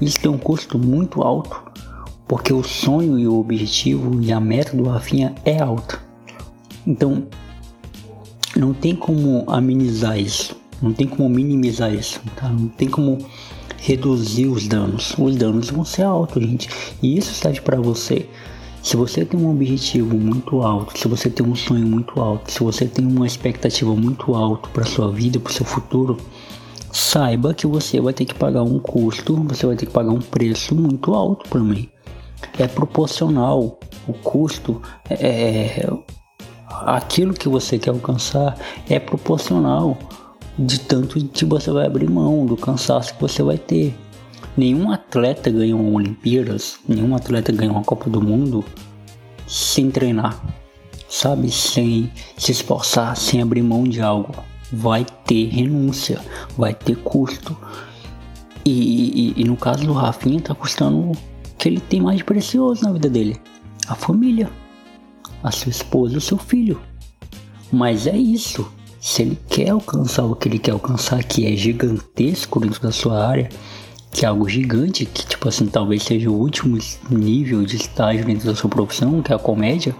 Isso 0.00 0.18
tem 0.18 0.30
um 0.30 0.38
custo 0.38 0.78
muito 0.78 1.22
alto, 1.22 1.62
porque 2.26 2.52
o 2.52 2.62
sonho 2.62 3.18
e 3.18 3.28
o 3.28 3.38
objetivo 3.38 4.20
e 4.20 4.32
a 4.32 4.40
meta 4.40 4.76
do 4.76 4.84
Rafinha 4.84 5.34
é 5.44 5.60
alta. 5.60 6.00
Então, 6.86 7.28
não 8.56 8.72
tem 8.72 8.96
como 8.96 9.44
amenizar 9.46 10.18
isso, 10.18 10.56
não 10.80 10.92
tem 10.92 11.06
como 11.06 11.28
minimizar 11.28 11.94
isso, 11.94 12.20
tá? 12.34 12.48
Não 12.48 12.68
tem 12.68 12.88
como 12.88 13.18
reduzir 13.82 14.46
os 14.46 14.68
danos. 14.68 15.12
Os 15.18 15.34
danos 15.34 15.70
vão 15.70 15.84
ser 15.84 16.02
altos, 16.02 16.40
gente. 16.40 16.68
E 17.02 17.18
isso 17.18 17.34
serve 17.34 17.60
para 17.60 17.80
você. 17.80 18.28
Se 18.80 18.96
você 18.96 19.24
tem 19.24 19.38
um 19.38 19.50
objetivo 19.50 20.16
muito 20.16 20.62
alto, 20.62 20.96
se 20.98 21.08
você 21.08 21.28
tem 21.28 21.44
um 21.44 21.54
sonho 21.54 21.86
muito 21.86 22.20
alto, 22.20 22.50
se 22.50 22.60
você 22.60 22.86
tem 22.86 23.04
uma 23.04 23.26
expectativa 23.26 23.94
muito 23.94 24.34
alta 24.34 24.68
para 24.68 24.84
sua 24.84 25.10
vida, 25.10 25.38
para 25.38 25.52
seu 25.52 25.66
futuro, 25.66 26.16
saiba 26.92 27.54
que 27.54 27.66
você 27.66 28.00
vai 28.00 28.12
ter 28.12 28.24
que 28.24 28.34
pagar 28.34 28.62
um 28.62 28.78
custo, 28.78 29.36
você 29.44 29.66
vai 29.66 29.76
ter 29.76 29.86
que 29.86 29.92
pagar 29.92 30.12
um 30.12 30.20
preço 30.20 30.74
muito 30.74 31.14
alto 31.14 31.48
também. 31.48 31.90
É 32.58 32.66
proporcional 32.66 33.78
o 34.06 34.12
custo 34.12 34.80
é, 35.08 35.14
é 35.14 35.92
aquilo 36.68 37.34
que 37.34 37.48
você 37.48 37.78
quer 37.78 37.90
alcançar 37.90 38.56
é 38.88 38.98
proporcional 38.98 39.96
de 40.58 40.80
tanto 40.80 41.24
que 41.26 41.44
você 41.44 41.70
vai 41.70 41.86
abrir 41.86 42.08
mão, 42.08 42.44
do 42.46 42.56
cansaço 42.56 43.14
que 43.14 43.20
você 43.20 43.42
vai 43.42 43.58
ter. 43.58 43.94
Nenhum 44.56 44.90
atleta 44.90 45.50
ganha 45.50 45.74
uma 45.74 45.96
Olimpíadas, 45.96 46.78
nenhum 46.86 47.14
atleta 47.14 47.52
ganha 47.52 47.72
uma 47.72 47.84
Copa 47.84 48.10
do 48.10 48.20
Mundo 48.20 48.64
sem 49.46 49.90
treinar, 49.90 50.40
sabe? 51.08 51.50
Sem 51.50 52.10
se 52.36 52.52
esforçar, 52.52 53.16
sem 53.16 53.40
abrir 53.40 53.62
mão 53.62 53.84
de 53.84 54.00
algo. 54.00 54.34
Vai 54.70 55.06
ter 55.26 55.48
renúncia, 55.48 56.20
vai 56.56 56.74
ter 56.74 56.96
custo. 56.96 57.56
E, 58.64 59.34
e, 59.36 59.42
e 59.42 59.44
no 59.44 59.56
caso 59.56 59.84
do 59.84 59.92
Rafinha, 59.92 60.40
tá 60.40 60.54
custando 60.54 61.12
que 61.58 61.68
ele 61.68 61.80
tem 61.80 62.00
mais 62.00 62.22
precioso 62.22 62.82
na 62.84 62.92
vida 62.92 63.08
dele? 63.08 63.40
A 63.88 63.94
família, 63.94 64.50
a 65.42 65.50
sua 65.50 65.70
esposa, 65.70 66.18
o 66.18 66.20
seu 66.20 66.38
filho. 66.38 66.80
Mas 67.70 68.06
é 68.06 68.16
isso. 68.16 68.70
Se 69.02 69.22
ele 69.22 69.36
quer 69.48 69.70
alcançar 69.70 70.22
o 70.22 70.36
que 70.36 70.46
ele 70.46 70.60
quer 70.60 70.70
alcançar, 70.70 71.24
que 71.24 71.44
é 71.44 71.56
gigantesco 71.56 72.60
dentro 72.60 72.80
da 72.80 72.92
sua 72.92 73.26
área, 73.26 73.48
que 74.12 74.24
é 74.24 74.28
algo 74.28 74.48
gigante, 74.48 75.04
que 75.06 75.26
tipo 75.26 75.48
assim, 75.48 75.66
talvez 75.66 76.04
seja 76.04 76.30
o 76.30 76.38
último 76.38 76.78
nível 77.10 77.64
de 77.64 77.74
estágio 77.74 78.24
dentro 78.24 78.46
da 78.46 78.54
sua 78.54 78.70
profissão, 78.70 79.20
que 79.20 79.32
é 79.32 79.34
a 79.34 79.40
comédia, 79.40 79.92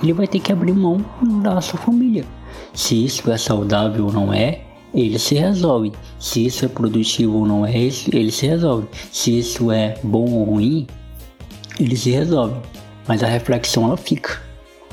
ele 0.00 0.12
vai 0.12 0.28
ter 0.28 0.38
que 0.38 0.52
abrir 0.52 0.74
mão 0.74 1.04
da 1.42 1.60
sua 1.60 1.80
família. 1.80 2.24
Se 2.72 3.04
isso 3.04 3.28
é 3.32 3.36
saudável 3.36 4.06
ou 4.06 4.12
não 4.12 4.32
é, 4.32 4.60
ele 4.94 5.18
se 5.18 5.34
resolve. 5.34 5.90
Se 6.16 6.46
isso 6.46 6.64
é 6.64 6.68
produtivo 6.68 7.38
ou 7.38 7.46
não 7.46 7.66
é, 7.66 7.74
ele 7.74 8.30
se 8.30 8.46
resolve. 8.46 8.86
Se 9.10 9.36
isso 9.36 9.72
é 9.72 9.98
bom 10.04 10.30
ou 10.30 10.44
ruim, 10.44 10.86
ele 11.80 11.96
se 11.96 12.12
resolve. 12.12 12.60
Mas 13.08 13.24
a 13.24 13.26
reflexão 13.26 13.86
ela 13.86 13.96
fica. 13.96 14.40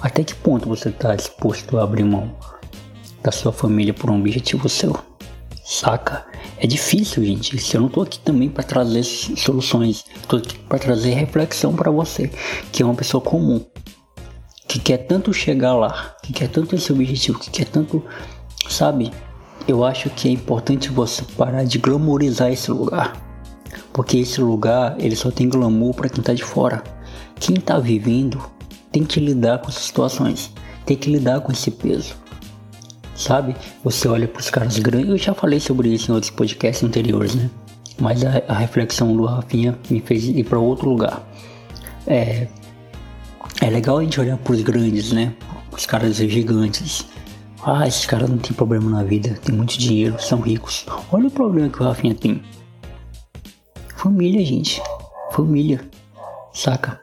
Até 0.02 0.24
que 0.24 0.34
ponto 0.34 0.68
você 0.68 0.90
está 0.90 1.16
disposto 1.16 1.78
a 1.78 1.84
abrir 1.84 2.04
mão 2.04 2.32
da 3.24 3.32
sua 3.32 3.54
família 3.54 3.94
por 3.94 4.12
um 4.12 4.20
objetivo 4.20 4.68
seu? 4.68 4.96
Saca? 5.64 6.26
É 6.58 6.68
difícil, 6.68 7.24
gente. 7.24 7.58
Eu 7.74 7.82
não 7.82 7.90
tô 7.90 8.02
aqui 8.02 8.20
também 8.20 8.50
para 8.50 8.64
trazer 8.64 9.04
soluções, 9.04 10.06
tô 10.28 10.36
aqui 10.36 10.60
para 10.60 10.78
trazer 10.78 11.12
reflexão 11.12 11.74
para 11.74 11.90
você, 11.90 12.30
que 12.72 12.84
é 12.84 12.86
uma 12.86 12.96
pessoa 12.96 13.22
comum, 13.22 13.66
que 14.68 14.78
quer 14.78 14.98
tanto 14.98 15.34
chegar 15.34 15.74
lá, 15.74 16.16
que 16.22 16.34
quer 16.34 16.50
tanto 16.50 16.76
esse 16.76 16.92
objetivo, 16.92 17.40
que 17.40 17.50
quer 17.50 17.66
tanto, 17.66 18.04
sabe? 18.70 19.12
Eu 19.66 19.86
acho 19.86 20.10
que 20.10 20.28
é 20.28 20.32
importante 20.32 20.90
você 20.90 21.24
parar 21.38 21.64
de 21.64 21.78
glamorizar 21.78 22.52
esse 22.52 22.70
lugar, 22.70 23.14
porque 23.94 24.18
esse 24.18 24.42
lugar 24.42 24.98
ele 25.00 25.16
só 25.16 25.32
tem 25.32 25.48
glamour 25.48 25.94
para 25.94 26.10
quem 26.10 26.22
tá 26.22 26.34
de 26.34 26.44
fora. 26.44 26.84
Quem 27.40 27.56
tá 27.56 27.80
vivendo 27.80 28.42
tem 28.92 29.06
que 29.06 29.20
lidar 29.20 29.60
com 29.60 29.70
essas 29.70 29.84
situações, 29.84 30.52
tem 30.86 30.98
que 30.98 31.10
lidar 31.10 31.40
com 31.40 31.52
esse 31.52 31.72
peso 31.72 32.23
sabe? 33.16 33.56
Você 33.84 34.08
olha 34.08 34.28
para 34.28 34.40
os 34.40 34.50
caras 34.50 34.78
grandes. 34.80 35.10
Eu 35.10 35.18
já 35.18 35.34
falei 35.34 35.60
sobre 35.60 35.90
isso 35.90 36.12
em 36.12 36.14
outros 36.16 36.32
podcasts 36.32 36.84
anteriores, 36.84 37.36
né? 37.36 37.50
Mas 38.00 38.24
a, 38.26 38.42
a 38.48 38.54
reflexão 38.54 39.16
do 39.16 39.26
Rafinha 39.26 39.78
me 39.90 40.02
fez 40.02 40.26
ir 40.26 40.44
para 40.44 40.60
outro 40.60 40.90
lugar. 40.90 41.28
É, 42.08 42.48
é 43.62 43.70
legal 43.70 43.98
a 43.98 44.04
gente 44.04 44.20
olhar 44.20 44.38
para 44.38 44.54
os 44.54 44.62
grandes, 44.62 45.12
né? 45.12 45.34
Os 45.72 45.86
caras 45.86 46.18
gigantes. 46.18 47.06
Ah, 47.66 47.88
esses 47.88 48.06
caras 48.06 48.30
não 48.30 48.38
tem 48.38 48.52
problema 48.52 48.90
na 48.90 49.04
vida, 49.04 49.40
tem 49.42 49.56
muito 49.56 49.78
dinheiro, 49.78 50.16
são 50.20 50.42
ricos. 50.42 50.86
Olha 51.12 51.28
o 51.28 51.32
problema 51.32 51.70
que 51.70 51.82
o 51.82 51.86
Rafinha 51.86 52.14
tem. 52.14 52.44
Família, 53.96 54.46
gente. 54.46 54.82
Família. 55.32 55.80
Saca? 56.54 57.03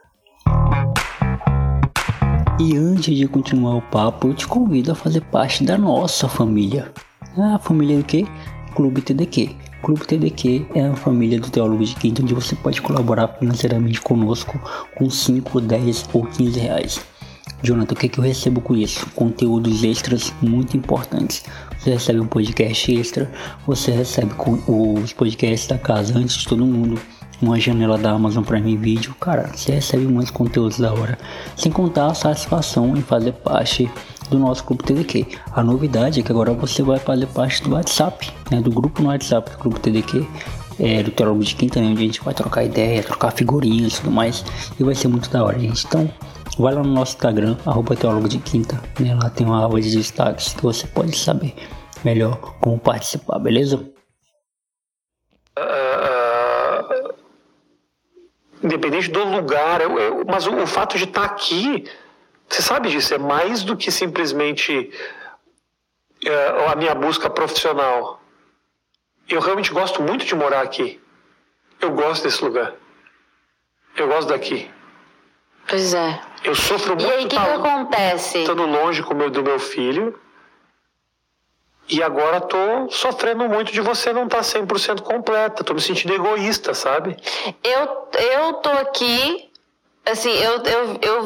E 2.63 2.77
antes 2.77 3.17
de 3.17 3.27
continuar 3.27 3.77
o 3.77 3.81
papo, 3.81 4.27
eu 4.27 4.35
te 4.35 4.47
convido 4.47 4.91
a 4.91 4.95
fazer 4.95 5.21
parte 5.21 5.63
da 5.63 5.79
nossa 5.79 6.29
família. 6.29 6.93
A 7.35 7.57
família 7.57 7.97
do 7.97 8.03
que? 8.03 8.27
Clube 8.75 9.01
TDQ. 9.01 9.55
Clube 9.81 10.05
TDQ 10.05 10.67
é 10.75 10.85
a 10.85 10.95
família 10.95 11.39
do 11.39 11.49
Teólogo 11.49 11.83
de 11.83 11.95
Quinto, 11.95 12.21
onde 12.21 12.35
você 12.35 12.55
pode 12.55 12.79
colaborar 12.79 13.29
financeiramente 13.29 13.99
conosco 13.99 14.61
com 14.95 15.09
5, 15.09 15.59
10 15.59 16.09
ou 16.13 16.23
15 16.23 16.59
reais. 16.59 17.01
Jonathan, 17.63 17.95
o 17.95 17.97
que, 17.97 18.05
é 18.05 18.09
que 18.09 18.19
eu 18.19 18.23
recebo 18.23 18.61
com 18.61 18.75
isso? 18.75 19.07
Conteúdos 19.15 19.83
extras 19.83 20.31
muito 20.39 20.77
importantes. 20.77 21.43
Você 21.79 21.89
recebe 21.89 22.19
um 22.19 22.27
podcast 22.27 22.93
extra, 22.93 23.31
você 23.65 23.89
recebe 23.89 24.33
os 24.67 25.13
podcasts 25.13 25.67
da 25.67 25.79
casa 25.79 26.15
antes 26.15 26.35
de 26.35 26.47
todo 26.47 26.63
mundo 26.63 27.01
uma 27.41 27.59
janela 27.59 27.97
da 27.97 28.11
Amazon 28.11 28.43
Prime 28.43 28.77
Video, 28.77 29.13
cara, 29.15 29.49
você 29.53 29.73
recebe 29.73 30.05
muitos 30.05 30.31
conteúdos 30.31 30.77
da 30.77 30.93
hora. 30.93 31.17
Sem 31.55 31.71
contar 31.71 32.07
a 32.07 32.13
satisfação 32.13 32.95
em 32.95 33.01
fazer 33.01 33.33
parte 33.33 33.89
do 34.29 34.39
nosso 34.39 34.63
grupo 34.63 34.83
TDQ. 34.83 35.27
A 35.51 35.63
novidade 35.63 36.19
é 36.19 36.23
que 36.23 36.31
agora 36.31 36.53
você 36.53 36.83
vai 36.83 36.99
fazer 36.99 37.27
parte 37.27 37.63
do 37.63 37.71
WhatsApp, 37.71 38.31
né, 38.49 38.61
do 38.61 38.71
grupo 38.71 39.01
no 39.01 39.09
WhatsApp 39.09 39.51
do 39.51 39.57
grupo 39.57 39.79
TDQ. 39.79 40.25
É, 40.79 41.03
do 41.03 41.11
Teólogo 41.11 41.43
de 41.43 41.53
Quinta, 41.53 41.79
né, 41.79 41.87
onde 41.87 42.01
a 42.01 42.05
gente 42.05 42.23
vai 42.23 42.33
trocar 42.33 42.63
ideia, 42.63 43.03
trocar 43.03 43.31
figurinhas 43.31 43.93
e 43.93 44.01
tudo 44.01 44.09
mais. 44.09 44.43
E 44.79 44.83
vai 44.83 44.95
ser 44.95 45.09
muito 45.09 45.29
da 45.29 45.43
hora, 45.43 45.59
gente. 45.59 45.85
Então, 45.85 46.09
vai 46.57 46.73
lá 46.73 46.81
no 46.81 46.91
nosso 46.91 47.13
Instagram, 47.13 47.55
arroba 47.65 47.95
Teólogo 47.95 48.27
de 48.27 48.39
Quinta. 48.39 48.81
Né, 48.99 49.13
lá 49.13 49.29
tem 49.29 49.45
uma 49.45 49.63
aba 49.63 49.79
de 49.79 49.95
destaques 49.95 50.53
que 50.53 50.63
você 50.63 50.87
pode 50.87 51.15
saber 51.15 51.53
melhor 52.03 52.35
como 52.59 52.79
participar, 52.79 53.37
beleza? 53.37 53.91
Independente 58.63 59.09
do 59.09 59.23
lugar, 59.23 59.81
eu, 59.81 59.99
eu, 59.99 60.25
mas 60.25 60.45
o, 60.47 60.55
o, 60.55 60.67
fato 60.67 60.97
de 60.97 61.05
estar 61.05 61.23
aqui, 61.23 61.89
você 62.47 62.61
sabe 62.61 62.89
disso, 62.89 63.13
é 63.13 63.17
mais 63.17 63.63
do 63.63 63.75
que 63.75 63.91
simplesmente 63.91 64.91
é, 66.25 66.71
a 66.71 66.75
minha 66.75 66.93
busca 66.93 67.29
profissional. 67.29 68.21
Eu 69.27 69.39
realmente 69.39 69.71
gosto 69.71 70.01
muito 70.01 70.25
de 70.25 70.35
morar 70.35 70.61
aqui. 70.61 70.99
Eu 71.79 71.91
gosto 71.91 72.23
desse 72.23 72.43
lugar. 72.43 72.73
Eu 73.95 74.07
gosto 74.07 74.29
daqui. 74.29 74.69
Pois 75.67 75.93
é. 75.93 76.21
Eu 76.43 76.55
sofro 76.55 76.95
muito. 76.95 77.05
E 77.05 77.11
aí, 77.11 77.25
o 77.25 77.27
que, 77.27 77.35
que 77.35 77.41
acontece? 77.41 78.39
Estando 78.39 78.65
longe 78.65 79.01
com 79.03 79.13
meu, 79.13 79.29
do 79.29 79.43
meu 79.43 79.59
filho. 79.59 80.19
E 81.91 82.01
agora 82.01 82.39
tô 82.39 82.89
sofrendo 82.89 83.49
muito 83.49 83.73
de 83.73 83.81
você 83.81 84.13
não 84.13 84.23
estar 84.23 84.37
tá 84.37 84.43
100% 84.43 85.01
completa. 85.01 85.61
Tô 85.61 85.73
me 85.73 85.81
sentindo 85.81 86.13
egoísta, 86.13 86.73
sabe? 86.73 87.17
Eu, 87.61 88.07
eu 88.17 88.53
tô 88.53 88.69
aqui, 88.69 89.51
assim, 90.05 90.31
eu, 90.31 90.63
eu, 90.63 90.99
eu, 91.01 91.25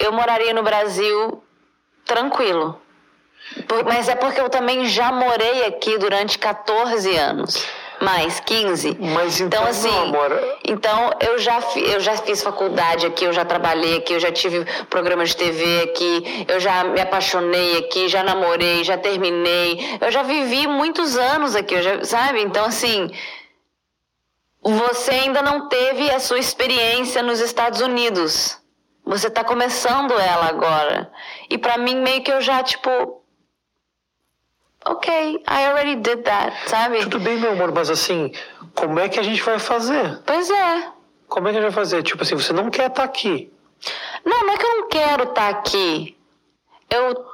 eu 0.00 0.12
moraria 0.12 0.54
no 0.54 0.62
Brasil 0.62 1.44
tranquilo. 2.06 2.80
Mas 3.84 4.08
é 4.08 4.14
porque 4.14 4.40
eu 4.40 4.48
também 4.48 4.86
já 4.86 5.12
morei 5.12 5.66
aqui 5.66 5.98
durante 5.98 6.38
14 6.38 7.14
anos 7.14 7.66
mais 8.02 8.40
15. 8.40 8.98
Mas 9.00 9.40
então, 9.40 9.60
então 9.60 9.70
assim, 9.70 9.88
não, 9.88 10.02
amor. 10.02 10.58
então 10.66 11.12
eu 11.20 11.38
já 11.38 11.60
eu 11.76 12.00
já 12.00 12.16
fiz 12.16 12.42
faculdade 12.42 13.06
aqui, 13.06 13.24
eu 13.24 13.32
já 13.32 13.44
trabalhei 13.44 13.98
aqui, 13.98 14.12
eu 14.12 14.20
já 14.20 14.32
tive 14.32 14.64
programa 14.90 15.24
de 15.24 15.36
TV 15.36 15.82
aqui, 15.82 16.44
eu 16.48 16.58
já 16.58 16.84
me 16.84 17.00
apaixonei 17.00 17.78
aqui, 17.78 18.08
já 18.08 18.22
namorei, 18.22 18.82
já 18.82 18.98
terminei, 18.98 19.98
eu 20.00 20.10
já 20.10 20.22
vivi 20.22 20.66
muitos 20.66 21.16
anos 21.16 21.54
aqui, 21.54 21.80
já, 21.80 22.04
sabe? 22.04 22.42
Então 22.42 22.64
assim, 22.64 23.10
você 24.60 25.12
ainda 25.12 25.40
não 25.40 25.68
teve 25.68 26.10
a 26.10 26.18
sua 26.18 26.38
experiência 26.40 27.22
nos 27.22 27.40
Estados 27.40 27.80
Unidos. 27.80 28.58
Você 29.04 29.28
está 29.28 29.42
começando 29.42 30.12
ela 30.12 30.46
agora. 30.46 31.10
E 31.50 31.58
para 31.58 31.78
mim 31.78 31.96
meio 31.96 32.22
que 32.22 32.32
eu 32.32 32.40
já 32.40 32.62
tipo 32.62 33.21
ok, 34.84 35.42
I 35.48 35.66
already 35.66 35.96
did 35.96 36.22
that, 36.24 36.68
sabe? 36.68 37.00
Tudo 37.00 37.20
bem, 37.20 37.38
meu 37.38 37.52
amor, 37.52 37.72
mas 37.72 37.90
assim, 37.90 38.32
como 38.74 38.98
é 38.98 39.08
que 39.08 39.18
a 39.18 39.22
gente 39.22 39.42
vai 39.42 39.58
fazer? 39.58 40.20
Pois 40.26 40.50
é. 40.50 40.88
Como 41.28 41.48
é 41.48 41.52
que 41.52 41.58
a 41.58 41.60
gente 41.60 41.72
vai 41.72 41.84
fazer? 41.84 42.02
Tipo 42.02 42.22
assim, 42.22 42.34
você 42.34 42.52
não 42.52 42.70
quer 42.70 42.88
estar 42.88 43.02
tá 43.02 43.04
aqui. 43.04 43.52
Não, 44.24 44.46
não 44.46 44.52
é 44.52 44.56
que 44.56 44.64
eu 44.64 44.80
não 44.80 44.88
quero 44.88 45.22
estar 45.24 45.34
tá 45.34 45.48
aqui. 45.48 46.16
Eu, 46.90 47.24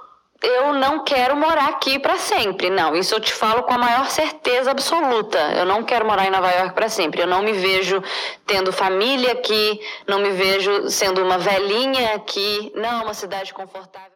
eu 0.42 0.72
não 0.72 1.04
quero 1.04 1.36
morar 1.36 1.68
aqui 1.68 1.98
para 1.98 2.16
sempre. 2.16 2.70
Não, 2.70 2.94
isso 2.94 3.14
eu 3.14 3.20
te 3.20 3.32
falo 3.32 3.64
com 3.64 3.72
a 3.72 3.78
maior 3.78 4.06
certeza 4.06 4.70
absoluta. 4.70 5.38
Eu 5.56 5.64
não 5.64 5.82
quero 5.82 6.06
morar 6.06 6.26
em 6.26 6.30
Nova 6.30 6.50
York 6.50 6.74
para 6.74 6.88
sempre. 6.88 7.20
Eu 7.20 7.26
não 7.26 7.42
me 7.42 7.52
vejo 7.52 8.02
tendo 8.46 8.72
família 8.72 9.32
aqui, 9.32 9.80
não 10.06 10.20
me 10.20 10.30
vejo 10.30 10.88
sendo 10.88 11.22
uma 11.22 11.38
velhinha 11.38 12.14
aqui. 12.14 12.72
Não, 12.76 13.02
uma 13.02 13.14
cidade 13.14 13.52
confortável. 13.52 14.12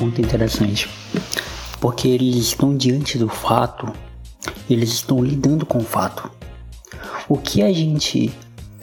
Muito 0.00 0.20
interessante, 0.20 0.88
porque 1.80 2.08
eles 2.08 2.36
estão 2.36 2.76
diante 2.76 3.18
do 3.18 3.28
fato, 3.28 3.92
eles 4.68 4.90
estão 4.90 5.22
lidando 5.22 5.66
com 5.66 5.78
o 5.78 5.84
fato. 5.84 6.30
O 7.28 7.36
que 7.36 7.62
a 7.62 7.72
gente, 7.72 8.32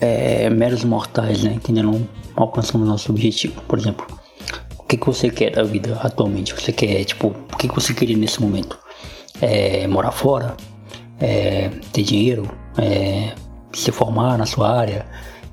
é, 0.00 0.48
meros 0.48 0.84
mortais, 0.84 1.42
né, 1.42 1.58
que 1.62 1.70
ainda 1.70 1.82
não 1.82 2.08
alcançamos 2.34 2.88
nosso 2.88 3.10
objetivo, 3.10 3.60
por 3.62 3.78
exemplo, 3.78 4.06
o 4.78 4.82
que, 4.84 4.96
que 4.96 5.06
você 5.06 5.28
quer 5.28 5.50
da 5.50 5.62
vida 5.62 5.98
atualmente? 6.02 6.54
Você 6.54 6.72
quer, 6.72 7.04
tipo, 7.04 7.28
o 7.28 7.56
que, 7.56 7.68
que 7.68 7.74
você 7.74 7.92
queria 7.92 8.16
nesse 8.16 8.40
momento? 8.40 8.78
É, 9.40 9.86
morar 9.86 10.12
fora? 10.12 10.56
É, 11.20 11.70
ter 11.92 12.02
dinheiro? 12.02 12.50
É, 12.78 13.34
se 13.72 13.92
formar 13.92 14.38
na 14.38 14.46
sua 14.46 14.74
área? 14.74 15.06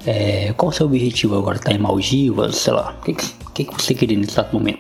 É, 0.06 0.54
qual 0.56 0.70
o 0.70 0.72
seu 0.72 0.86
objetivo 0.86 1.38
agora? 1.38 1.60
Tá 1.60 1.72
em 1.74 1.78
Maldivas? 1.78 2.56
Sei 2.56 2.72
lá. 2.72 2.96
O 3.00 3.04
que, 3.04 3.14
que, 3.54 3.64
que 3.66 3.74
você 3.74 3.94
queria 3.94 4.18
nesse 4.18 4.32
exato 4.32 4.56
momento? 4.56 4.80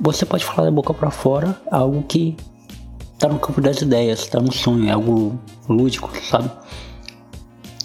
Você 0.00 0.24
pode 0.24 0.44
falar 0.44 0.64
da 0.64 0.70
boca 0.70 0.94
para 0.94 1.10
fora 1.10 1.60
algo 1.70 2.02
que 2.02 2.36
tá 3.18 3.28
no 3.28 3.38
campo 3.38 3.60
das 3.60 3.82
ideias, 3.82 4.26
tá 4.26 4.40
no 4.40 4.52
sonho, 4.52 4.88
é 4.88 4.92
algo 4.92 5.38
lúdico, 5.68 6.10
sabe? 6.22 6.50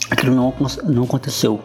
Aquilo 0.09 0.35
não, 0.35 0.53
não 0.83 1.03
aconteceu, 1.03 1.59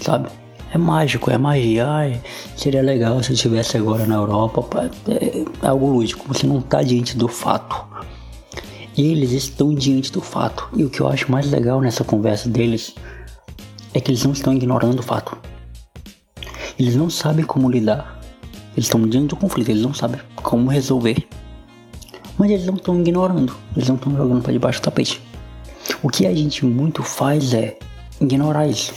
sabe? 0.00 0.28
É 0.72 0.78
mágico, 0.78 1.30
é 1.30 1.38
magia. 1.38 1.86
Ai, 1.86 2.20
seria 2.56 2.82
legal 2.82 3.22
se 3.22 3.30
eu 3.30 3.34
estivesse 3.34 3.76
agora 3.76 4.06
na 4.06 4.16
Europa. 4.16 4.90
É, 5.06 5.44
é 5.62 5.68
algo 5.68 5.86
lúdico, 5.86 6.26
você 6.26 6.46
não 6.46 6.60
tá 6.60 6.82
diante 6.82 7.16
do 7.16 7.28
fato. 7.28 7.76
Eles 8.96 9.32
estão 9.32 9.74
diante 9.74 10.10
do 10.10 10.20
fato. 10.20 10.68
E 10.74 10.84
o 10.84 10.90
que 10.90 11.00
eu 11.00 11.08
acho 11.08 11.30
mais 11.30 11.50
legal 11.50 11.80
nessa 11.80 12.02
conversa 12.02 12.48
deles 12.48 12.94
é 13.92 14.00
que 14.00 14.10
eles 14.10 14.24
não 14.24 14.32
estão 14.32 14.52
ignorando 14.52 14.98
o 14.98 15.02
fato. 15.02 15.36
Eles 16.78 16.96
não 16.96 17.08
sabem 17.08 17.44
como 17.44 17.70
lidar. 17.70 18.20
Eles 18.74 18.86
estão 18.86 19.06
diante 19.08 19.28
do 19.28 19.36
conflito, 19.36 19.70
eles 19.70 19.82
não 19.82 19.94
sabem 19.94 20.20
como 20.36 20.68
resolver. 20.68 21.26
Mas 22.36 22.50
eles 22.50 22.66
não 22.66 22.74
estão 22.74 23.00
ignorando, 23.00 23.56
eles 23.76 23.88
não 23.88 23.94
estão 23.94 24.16
jogando 24.16 24.42
para 24.42 24.52
debaixo 24.52 24.80
do 24.80 24.84
tapete. 24.84 25.22
O 26.02 26.08
que 26.08 26.26
a 26.26 26.34
gente 26.34 26.64
muito 26.64 27.02
faz 27.02 27.54
é 27.54 27.78
ignorar 28.20 28.66
isso. 28.66 28.92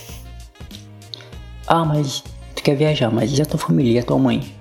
Ah, 1.66 1.84
mas 1.84 2.24
tu 2.56 2.62
quer 2.62 2.74
viajar, 2.74 3.10
mas 3.10 3.36
e 3.38 3.42
a 3.42 3.46
tua 3.46 3.58
família, 3.58 3.92
e 3.92 3.98
a 3.98 4.02
tua 4.02 4.18
mãe? 4.18 4.52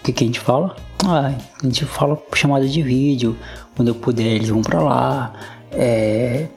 O 0.00 0.04
que, 0.04 0.12
que 0.12 0.24
a 0.24 0.26
gente 0.26 0.40
fala? 0.40 0.76
Ah, 1.06 1.32
a 1.62 1.64
gente 1.66 1.84
fala 1.84 2.16
por 2.16 2.36
chamada 2.36 2.68
de 2.68 2.82
vídeo, 2.82 3.36
quando 3.74 3.88
eu 3.88 3.94
puder 3.94 4.26
eles 4.26 4.48
vão 4.48 4.62
pra 4.62 4.80
lá. 4.80 5.32
É. 5.72 6.48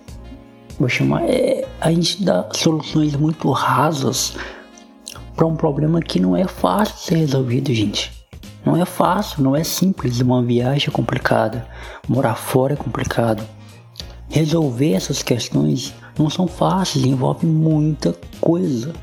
Vou 0.79 0.89
chamar. 0.89 1.23
É, 1.23 1.67
a 1.79 1.91
gente 1.91 2.23
dá 2.23 2.49
soluções 2.53 3.15
muito 3.15 3.49
rasas 3.51 4.35
para 5.41 5.47
um 5.47 5.55
problema 5.55 5.99
que 6.03 6.19
não 6.19 6.37
é 6.37 6.47
fácil 6.47 6.93
de 6.93 7.01
ser 7.01 7.15
resolvido, 7.15 7.73
gente. 7.73 8.11
Não 8.63 8.79
é 8.79 8.85
fácil, 8.85 9.41
não 9.41 9.55
é 9.55 9.63
simples. 9.63 10.19
Uma 10.19 10.43
viagem 10.43 10.87
é 10.87 10.91
complicada, 10.91 11.67
morar 12.07 12.35
fora 12.35 12.73
é 12.73 12.75
complicado. 12.75 13.43
Resolver 14.29 14.93
essas 14.93 15.23
questões 15.23 15.95
não 16.15 16.29
são 16.29 16.45
fáceis, 16.47 17.03
envolve 17.05 17.47
muita 17.47 18.15
coisa. 18.39 18.93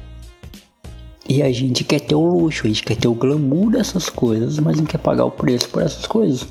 E 1.28 1.42
a 1.42 1.50
gente 1.50 1.82
quer 1.82 1.98
ter 1.98 2.14
o 2.14 2.24
luxo, 2.24 2.66
a 2.66 2.68
gente 2.68 2.84
quer 2.84 2.94
ter 2.94 3.08
o 3.08 3.14
glamour 3.14 3.72
dessas 3.72 4.08
coisas, 4.08 4.60
mas 4.60 4.76
não 4.76 4.84
quer 4.84 4.98
pagar 4.98 5.24
o 5.24 5.32
preço 5.32 5.68
por 5.70 5.82
essas 5.82 6.06
coisas. 6.06 6.46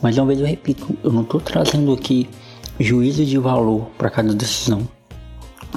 Mas 0.00 0.16
uma 0.16 0.28
vez 0.28 0.40
eu 0.40 0.46
repito, 0.46 0.96
eu 1.04 1.12
não 1.12 1.24
estou 1.24 1.42
trazendo 1.42 1.92
aqui 1.92 2.26
juízo 2.78 3.22
de 3.26 3.36
valor 3.36 3.82
para 3.98 4.08
cada 4.08 4.32
decisão. 4.32 4.88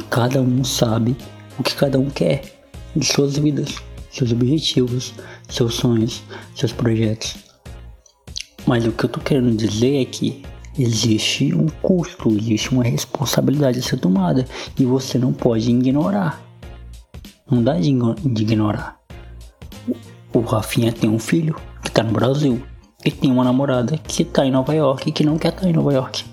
Cada 0.09 0.41
um 0.41 0.63
sabe 0.63 1.13
o 1.59 1.63
que 1.63 1.75
cada 1.75 1.99
um 1.99 2.09
quer 2.09 2.52
de 2.95 3.05
suas 3.05 3.37
vidas, 3.37 3.75
seus 4.11 4.31
objetivos, 4.31 5.13
seus 5.49 5.75
sonhos, 5.75 6.23
seus 6.55 6.71
projetos. 6.71 7.35
Mas 8.65 8.85
o 8.85 8.91
que 8.91 9.05
eu 9.05 9.07
estou 9.07 9.23
querendo 9.23 9.55
dizer 9.55 10.01
é 10.01 10.05
que 10.05 10.43
existe 10.77 11.53
um 11.53 11.67
custo, 11.81 12.29
existe 12.29 12.71
uma 12.71 12.83
responsabilidade 12.83 13.79
a 13.79 13.83
ser 13.83 13.99
tomada 13.99 14.45
e 14.79 14.85
você 14.85 15.17
não 15.17 15.33
pode 15.33 15.69
ignorar. 15.69 16.41
Não 17.49 17.61
dá 17.61 17.77
de 17.77 17.89
ignorar. 17.89 18.99
O 20.33 20.39
Rafinha 20.39 20.91
tem 20.91 21.09
um 21.09 21.19
filho 21.19 21.55
que 21.81 21.89
está 21.89 22.01
no 22.01 22.13
Brasil 22.13 22.61
e 23.05 23.11
tem 23.11 23.31
uma 23.31 23.43
namorada 23.43 23.97
que 23.97 24.23
está 24.23 24.45
em 24.45 24.51
Nova 24.51 24.73
York 24.73 25.09
e 25.09 25.11
que 25.11 25.25
não 25.25 25.37
quer 25.37 25.49
estar 25.49 25.61
tá 25.61 25.69
em 25.69 25.73
Nova 25.73 25.93
York. 25.93 26.23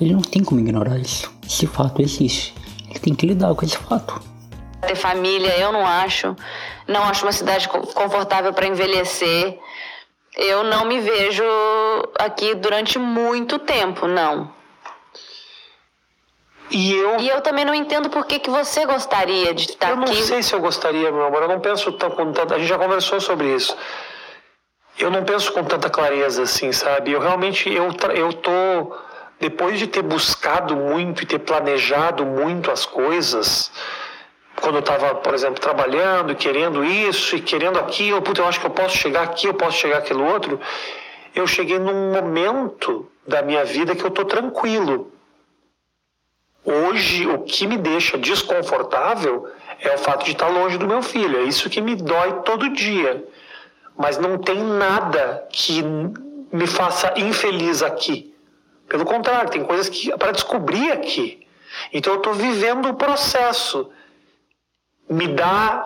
Ele 0.00 0.14
não 0.14 0.22
tem 0.22 0.42
como 0.42 0.60
ignorar 0.60 0.98
isso. 0.98 1.30
Esse 1.46 1.66
fato 1.66 2.00
existe. 2.00 2.54
Ele 2.88 2.98
tem 2.98 3.14
que 3.14 3.26
lidar 3.26 3.54
com 3.54 3.64
esse 3.64 3.76
fato. 3.76 4.20
Ter 4.88 4.94
família, 4.94 5.54
eu 5.58 5.70
não 5.70 5.86
acho. 5.86 6.34
Não 6.86 7.04
acho 7.04 7.26
uma 7.26 7.32
cidade 7.32 7.68
confortável 7.68 8.54
para 8.54 8.66
envelhecer. 8.66 9.58
Eu 10.34 10.64
não 10.64 10.86
me 10.86 10.98
vejo 10.98 11.44
aqui 12.18 12.54
durante 12.54 12.98
muito 12.98 13.58
tempo, 13.58 14.06
não. 14.06 14.50
E 16.70 16.94
eu, 16.94 17.20
e 17.20 17.28
eu 17.28 17.42
também 17.42 17.66
não 17.66 17.74
entendo 17.74 18.08
por 18.08 18.24
que, 18.24 18.38
que 18.38 18.48
você 18.48 18.86
gostaria 18.86 19.52
de 19.52 19.64
estar 19.64 19.88
aqui. 19.88 19.94
Eu 19.94 20.06
não 20.06 20.14
sei 20.14 20.42
se 20.42 20.54
eu 20.54 20.60
gostaria, 20.60 21.12
meu 21.12 21.26
amor. 21.26 21.42
Eu 21.42 21.48
não 21.48 21.60
penso 21.60 21.92
tão 21.92 22.10
com 22.10 22.32
tanta. 22.32 22.54
A 22.54 22.58
gente 22.58 22.68
já 22.68 22.78
conversou 22.78 23.20
sobre 23.20 23.54
isso. 23.54 23.76
Eu 24.98 25.10
não 25.10 25.22
penso 25.22 25.52
com 25.52 25.62
tanta 25.64 25.90
clareza 25.90 26.42
assim, 26.42 26.72
sabe? 26.72 27.12
Eu 27.12 27.20
realmente 27.20 27.70
eu 27.70 27.88
eu 28.14 28.32
tô 28.32 28.96
depois 29.38 29.78
de 29.78 29.86
ter 29.86 30.02
buscado 30.02 30.74
muito 30.74 31.22
e 31.22 31.26
ter 31.26 31.38
planejado 31.38 32.24
muito 32.26 32.70
as 32.70 32.84
coisas, 32.84 33.70
quando 34.60 34.76
eu 34.76 34.80
estava, 34.80 35.14
por 35.16 35.34
exemplo, 35.34 35.60
trabalhando, 35.60 36.34
querendo 36.34 36.84
isso 36.84 37.36
e 37.36 37.40
querendo 37.40 37.78
aquilo, 37.78 38.22
puta, 38.22 38.40
eu 38.40 38.46
acho 38.46 38.60
que 38.60 38.66
eu 38.66 38.70
posso 38.70 38.96
chegar 38.96 39.22
aqui, 39.22 39.46
eu 39.46 39.54
posso 39.54 39.78
chegar 39.78 39.98
aquilo 39.98 40.24
outro, 40.24 40.60
eu 41.34 41.46
cheguei 41.46 41.78
num 41.78 42.12
momento 42.12 43.10
da 43.26 43.42
minha 43.42 43.64
vida 43.64 43.94
que 43.94 44.04
eu 44.04 44.10
tô 44.10 44.24
tranquilo. 44.24 45.12
Hoje, 46.64 47.26
o 47.26 47.38
que 47.40 47.66
me 47.66 47.76
deixa 47.76 48.18
desconfortável 48.18 49.48
é 49.80 49.94
o 49.94 49.98
fato 49.98 50.24
de 50.24 50.32
estar 50.32 50.48
longe 50.48 50.76
do 50.76 50.86
meu 50.86 51.02
filho. 51.02 51.38
É 51.38 51.42
isso 51.44 51.70
que 51.70 51.80
me 51.80 51.94
dói 51.94 52.40
todo 52.44 52.68
dia. 52.70 53.24
Mas 53.96 54.18
não 54.18 54.38
tem 54.38 54.62
nada 54.62 55.46
que 55.50 55.82
me 55.82 56.66
faça 56.66 57.14
infeliz 57.16 57.82
aqui. 57.82 58.34
Pelo 58.88 59.04
contrário, 59.04 59.50
tem 59.50 59.64
coisas 59.64 59.88
que 59.88 60.10
para 60.16 60.32
descobrir 60.32 60.90
aqui. 60.92 61.46
Então 61.92 62.14
eu 62.14 62.18
estou 62.18 62.34
vivendo 62.34 62.88
o 62.88 62.94
processo. 62.94 63.90
Me 65.08 65.28
dá 65.28 65.84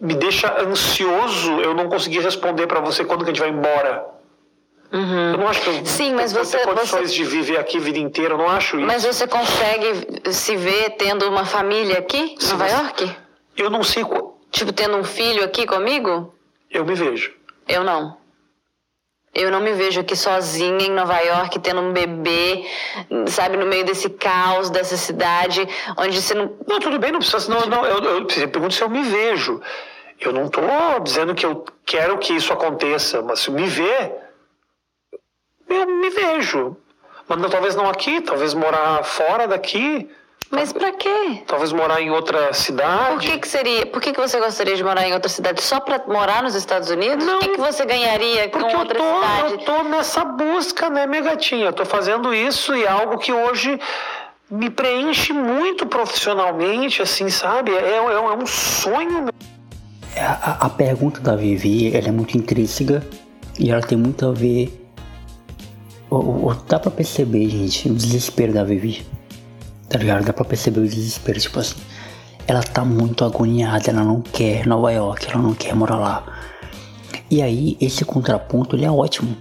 me 0.00 0.14
deixa 0.14 0.60
ansioso 0.62 1.60
eu 1.60 1.74
não 1.74 1.88
conseguir 1.88 2.20
responder 2.20 2.66
para 2.66 2.80
você 2.80 3.04
quando 3.04 3.24
que 3.24 3.30
a 3.30 3.32
gente 3.32 3.40
vai 3.40 3.48
embora. 3.48 4.06
Uhum. 4.92 5.32
Eu 5.32 5.38
não 5.38 5.48
acho 5.48 5.62
que 5.62 5.68
eu 5.68 5.86
Sim, 5.86 6.14
mas 6.14 6.32
você, 6.32 6.58
ter 6.58 6.64
condições 6.64 7.10
você... 7.10 7.16
de 7.16 7.24
viver 7.24 7.58
aqui 7.58 7.78
a 7.78 7.80
vida 7.80 7.98
inteira, 7.98 8.34
eu 8.34 8.38
não 8.38 8.48
acho 8.48 8.76
isso. 8.76 8.86
Mas 8.86 9.04
você 9.04 9.26
consegue 9.26 10.32
se 10.32 10.56
ver 10.56 10.90
tendo 10.90 11.28
uma 11.28 11.44
família 11.44 11.98
aqui, 11.98 12.36
em 12.40 12.48
Nova 12.48 12.68
York? 12.68 13.16
Eu 13.56 13.70
não 13.70 13.82
sei. 13.82 14.04
Tipo, 14.50 14.72
tendo 14.72 14.96
um 14.96 15.04
filho 15.04 15.42
aqui 15.44 15.66
comigo? 15.66 16.32
Eu 16.70 16.84
me 16.84 16.94
vejo. 16.94 17.34
Eu 17.66 17.82
não. 17.82 18.16
Eu 19.38 19.50
não 19.50 19.60
me 19.60 19.72
vejo 19.72 20.00
aqui 20.00 20.16
sozinha 20.16 20.86
em 20.86 20.90
Nova 20.90 21.18
York, 21.20 21.58
tendo 21.58 21.82
um 21.82 21.92
bebê, 21.92 22.64
sabe, 23.28 23.58
no 23.58 23.66
meio 23.66 23.84
desse 23.84 24.08
caos, 24.08 24.70
dessa 24.70 24.96
cidade, 24.96 25.68
onde 25.98 26.22
você 26.22 26.32
não. 26.32 26.56
Não, 26.66 26.80
tudo 26.80 26.98
bem, 26.98 27.12
não 27.12 27.18
precisa. 27.18 27.52
Não, 27.52 27.66
não, 27.66 27.84
eu, 27.84 27.98
eu, 27.98 28.18
eu 28.20 28.48
pergunto 28.48 28.72
se 28.72 28.80
eu 28.80 28.88
me 28.88 29.02
vejo. 29.02 29.60
Eu 30.18 30.32
não 30.32 30.46
estou 30.46 30.64
dizendo 31.02 31.34
que 31.34 31.44
eu 31.44 31.66
quero 31.84 32.16
que 32.16 32.32
isso 32.32 32.50
aconteça, 32.50 33.20
mas 33.20 33.40
se 33.40 33.50
me 33.50 33.66
ver, 33.66 34.14
eu 35.68 35.86
me 35.86 36.08
vejo. 36.08 36.74
Mas 37.28 37.38
não, 37.38 37.50
talvez 37.50 37.76
não 37.76 37.90
aqui, 37.90 38.22
talvez 38.22 38.54
morar 38.54 39.04
fora 39.04 39.46
daqui. 39.46 40.10
Mas 40.50 40.72
para 40.72 40.92
quê? 40.92 41.42
Talvez 41.46 41.72
morar 41.72 42.00
em 42.00 42.10
outra 42.10 42.52
cidade. 42.52 43.10
Por 43.10 43.20
que, 43.20 43.38
que 43.38 43.48
seria? 43.48 43.86
Por 43.86 44.00
que, 44.00 44.12
que 44.12 44.20
você 44.20 44.38
gostaria 44.38 44.76
de 44.76 44.84
morar 44.84 45.06
em 45.06 45.12
outra 45.12 45.28
cidade? 45.28 45.60
Só 45.62 45.80
para 45.80 46.02
morar 46.06 46.42
nos 46.42 46.54
Estados 46.54 46.88
Unidos? 46.88 47.26
Não. 47.26 47.38
O 47.38 47.40
que, 47.40 47.48
que 47.48 47.60
você 47.60 47.84
ganharia 47.84 48.48
com 48.48 48.62
outra 48.62 48.98
eu 48.98 49.02
tô, 49.02 49.20
cidade? 49.20 49.52
Eu 49.52 49.58
tô 49.58 49.82
nessa 49.84 50.24
busca, 50.24 50.88
né, 50.88 51.06
minha 51.06 51.22
gatinha? 51.22 51.66
Eu 51.66 51.72
tô 51.72 51.84
fazendo 51.84 52.32
isso 52.32 52.74
e 52.76 52.84
é 52.84 52.88
algo 52.88 53.18
que 53.18 53.32
hoje 53.32 53.78
me 54.48 54.70
preenche 54.70 55.32
muito 55.32 55.84
profissionalmente, 55.86 57.02
assim, 57.02 57.28
sabe? 57.28 57.72
É, 57.72 57.94
é, 57.94 57.96
é 57.96 58.20
um 58.20 58.46
sonho. 58.46 59.28
É, 60.14 60.20
a, 60.22 60.58
a 60.60 60.70
pergunta 60.70 61.20
da 61.20 61.34
Vivi, 61.34 61.94
ela 61.94 62.08
é 62.08 62.12
muito 62.12 62.38
intrínseca 62.38 63.04
e 63.58 63.70
ela 63.70 63.82
tem 63.82 63.98
muito 63.98 64.26
a 64.26 64.32
ver... 64.32 64.82
Dá 66.68 66.78
pra 66.78 66.90
perceber, 66.90 67.48
gente, 67.48 67.90
o 67.90 67.94
desespero 67.94 68.52
da 68.52 68.62
Vivi 68.62 69.04
Tá 69.88 69.98
ligado? 69.98 70.24
Dá 70.24 70.32
pra 70.32 70.44
perceber 70.44 70.80
o 70.80 70.88
desespero, 70.88 71.38
tipo 71.38 71.58
assim. 71.58 71.76
Ela 72.46 72.62
tá 72.62 72.84
muito 72.84 73.24
agoniada, 73.24 73.90
ela 73.90 74.04
não 74.04 74.20
quer 74.20 74.66
Nova 74.66 74.92
York, 74.92 75.26
ela 75.28 75.42
não 75.42 75.54
quer 75.54 75.74
morar 75.74 75.96
lá. 75.96 76.26
E 77.30 77.42
aí, 77.42 77.76
esse 77.80 78.04
contraponto 78.04 78.76
ele 78.76 78.84
é 78.84 78.90
ótimo. 78.90 79.36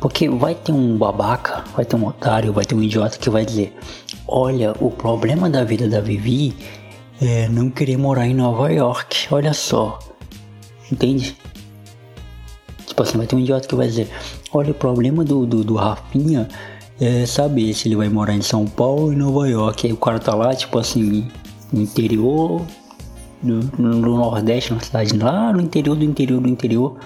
Porque 0.00 0.28
vai 0.28 0.54
ter 0.54 0.72
um 0.72 0.98
babaca, 0.98 1.64
vai 1.74 1.84
ter 1.84 1.96
um 1.96 2.06
otário, 2.06 2.52
vai 2.52 2.64
ter 2.64 2.74
um 2.74 2.82
idiota 2.82 3.16
que 3.18 3.30
vai 3.30 3.44
dizer: 3.44 3.74
Olha, 4.28 4.74
o 4.78 4.90
problema 4.90 5.48
da 5.48 5.64
vida 5.64 5.88
da 5.88 6.00
Vivi 6.00 6.54
é 7.22 7.48
não 7.48 7.70
querer 7.70 7.96
morar 7.96 8.26
em 8.26 8.34
Nova 8.34 8.70
York. 8.70 9.28
Olha 9.30 9.54
só. 9.54 9.98
Entende? 10.92 11.36
Tipo 12.86 13.02
assim, 13.02 13.16
vai 13.16 13.26
ter 13.26 13.34
um 13.34 13.40
idiota 13.40 13.66
que 13.66 13.74
vai 13.74 13.86
dizer: 13.86 14.10
Olha, 14.52 14.72
o 14.72 14.74
problema 14.74 15.24
do, 15.24 15.46
do, 15.46 15.64
do 15.64 15.74
Rafinha 15.74 16.48
é 17.04 17.26
saber 17.26 17.74
se 17.74 17.88
ele 17.88 17.96
vai 17.96 18.08
morar 18.08 18.34
em 18.34 18.42
São 18.42 18.64
Paulo 18.64 19.12
em 19.12 19.16
Nova 19.16 19.48
York. 19.48 19.86
Aí 19.86 19.92
o 19.92 19.96
cara 19.96 20.18
tá 20.18 20.34
lá, 20.34 20.54
tipo 20.54 20.78
assim, 20.78 21.28
no 21.72 21.82
interior, 21.82 22.62
no, 23.42 23.60
no 23.78 24.16
Nordeste, 24.16 24.72
na 24.72 24.80
cidade 24.80 25.16
lá 25.18 25.52
no 25.52 25.60
interior 25.60 25.96
do 25.96 26.04
interior 26.04 26.40
do 26.40 26.48
interior, 26.48 26.98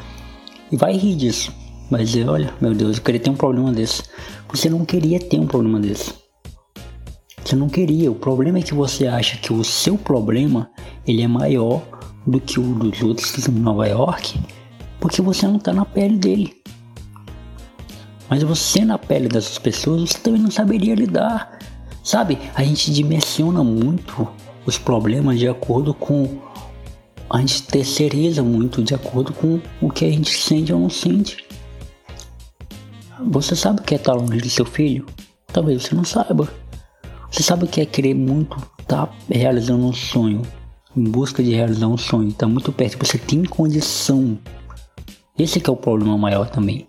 e 0.71 0.77
vai 0.77 0.97
rir 0.97 1.17
disso. 1.17 1.53
Vai 1.91 2.05
dizer, 2.05 2.29
olha, 2.29 2.53
meu 2.61 2.75
Deus, 2.75 2.99
eu 2.99 3.03
queria 3.03 3.21
ter 3.21 3.31
um 3.31 3.35
problema 3.35 3.73
desse. 3.73 4.03
Você 4.51 4.69
não 4.69 4.85
queria 4.85 5.19
ter 5.19 5.39
um 5.39 5.47
problema 5.47 5.81
desse. 5.81 6.13
Você 7.43 7.57
não 7.57 7.69
queria. 7.69 8.11
O 8.11 8.15
problema 8.15 8.59
é 8.59 8.63
que 8.63 8.75
você 8.75 9.07
acha 9.07 9.39
que 9.39 9.53
o 9.53 9.65
seu 9.65 9.97
problema 9.97 10.71
ele 11.07 11.23
é 11.23 11.29
maior 11.29 11.83
do 12.27 12.39
que 12.39 12.61
o 12.61 12.75
dos 12.75 13.03
outros 13.03 13.49
em 13.49 13.53
Nova 13.53 13.89
York, 13.89 14.39
porque 15.01 15.23
você 15.23 15.47
não 15.47 15.59
tá 15.59 15.73
na 15.73 15.87
pele 15.87 16.19
dele. 16.19 16.58
Mas 18.29 18.43
você 18.43 18.85
na 18.85 18.99
pele 18.99 19.29
dessas 19.29 19.59
pessoas, 19.59 20.11
você 20.11 20.19
também 20.19 20.41
não 20.41 20.51
saberia 20.51 20.95
lidar. 20.95 21.59
Sabe? 22.03 22.39
A 22.55 22.63
gente 22.63 22.93
dimensiona 22.93 23.63
muito 23.63 24.29
os 24.67 24.79
problemas 24.79 25.39
de 25.39 25.49
acordo 25.49 25.95
com. 25.95 26.39
A 27.31 27.41
gente 27.41 27.63
terceiriza 27.65 28.43
muito 28.43 28.83
de 28.83 28.95
acordo 28.95 29.33
com 29.33 29.61
o 29.81 29.91
que 29.91 30.05
a 30.05 30.11
gente 30.11 30.31
sente 30.31 30.73
ou 30.73 30.81
não 30.81 30.91
sente. 30.91 31.45
Você 33.27 33.57
sabe 33.57 33.81
o 33.81 33.83
que 33.83 33.95
é 33.95 33.97
estar 33.97 34.15
longe 34.15 34.41
do 34.41 34.49
seu 34.49 34.65
filho? 34.65 35.05
Talvez 35.53 35.83
você 35.83 35.95
não 35.95 36.05
saiba. 36.05 36.49
Você 37.31 37.43
sabe 37.43 37.65
o 37.65 37.67
que 37.67 37.81
é 37.81 37.87
querer 37.87 38.15
muito 38.15 38.57
estar 38.81 39.07
tá 39.07 39.13
realizando 39.31 39.85
um 39.85 39.93
sonho, 39.93 40.43
em 40.97 41.05
busca 41.05 41.43
de 41.43 41.53
realizar 41.53 41.89
um 41.89 41.99
sonho, 41.99 42.29
está 42.29 42.47
muito 42.47 42.73
perto, 42.73 43.05
você 43.05 43.19
tem 43.19 43.45
condição. 43.45 44.39
Esse 45.39 45.63
é 45.65 45.71
o 45.71 45.77
problema 45.77 46.17
maior 46.17 46.49
também. 46.49 46.89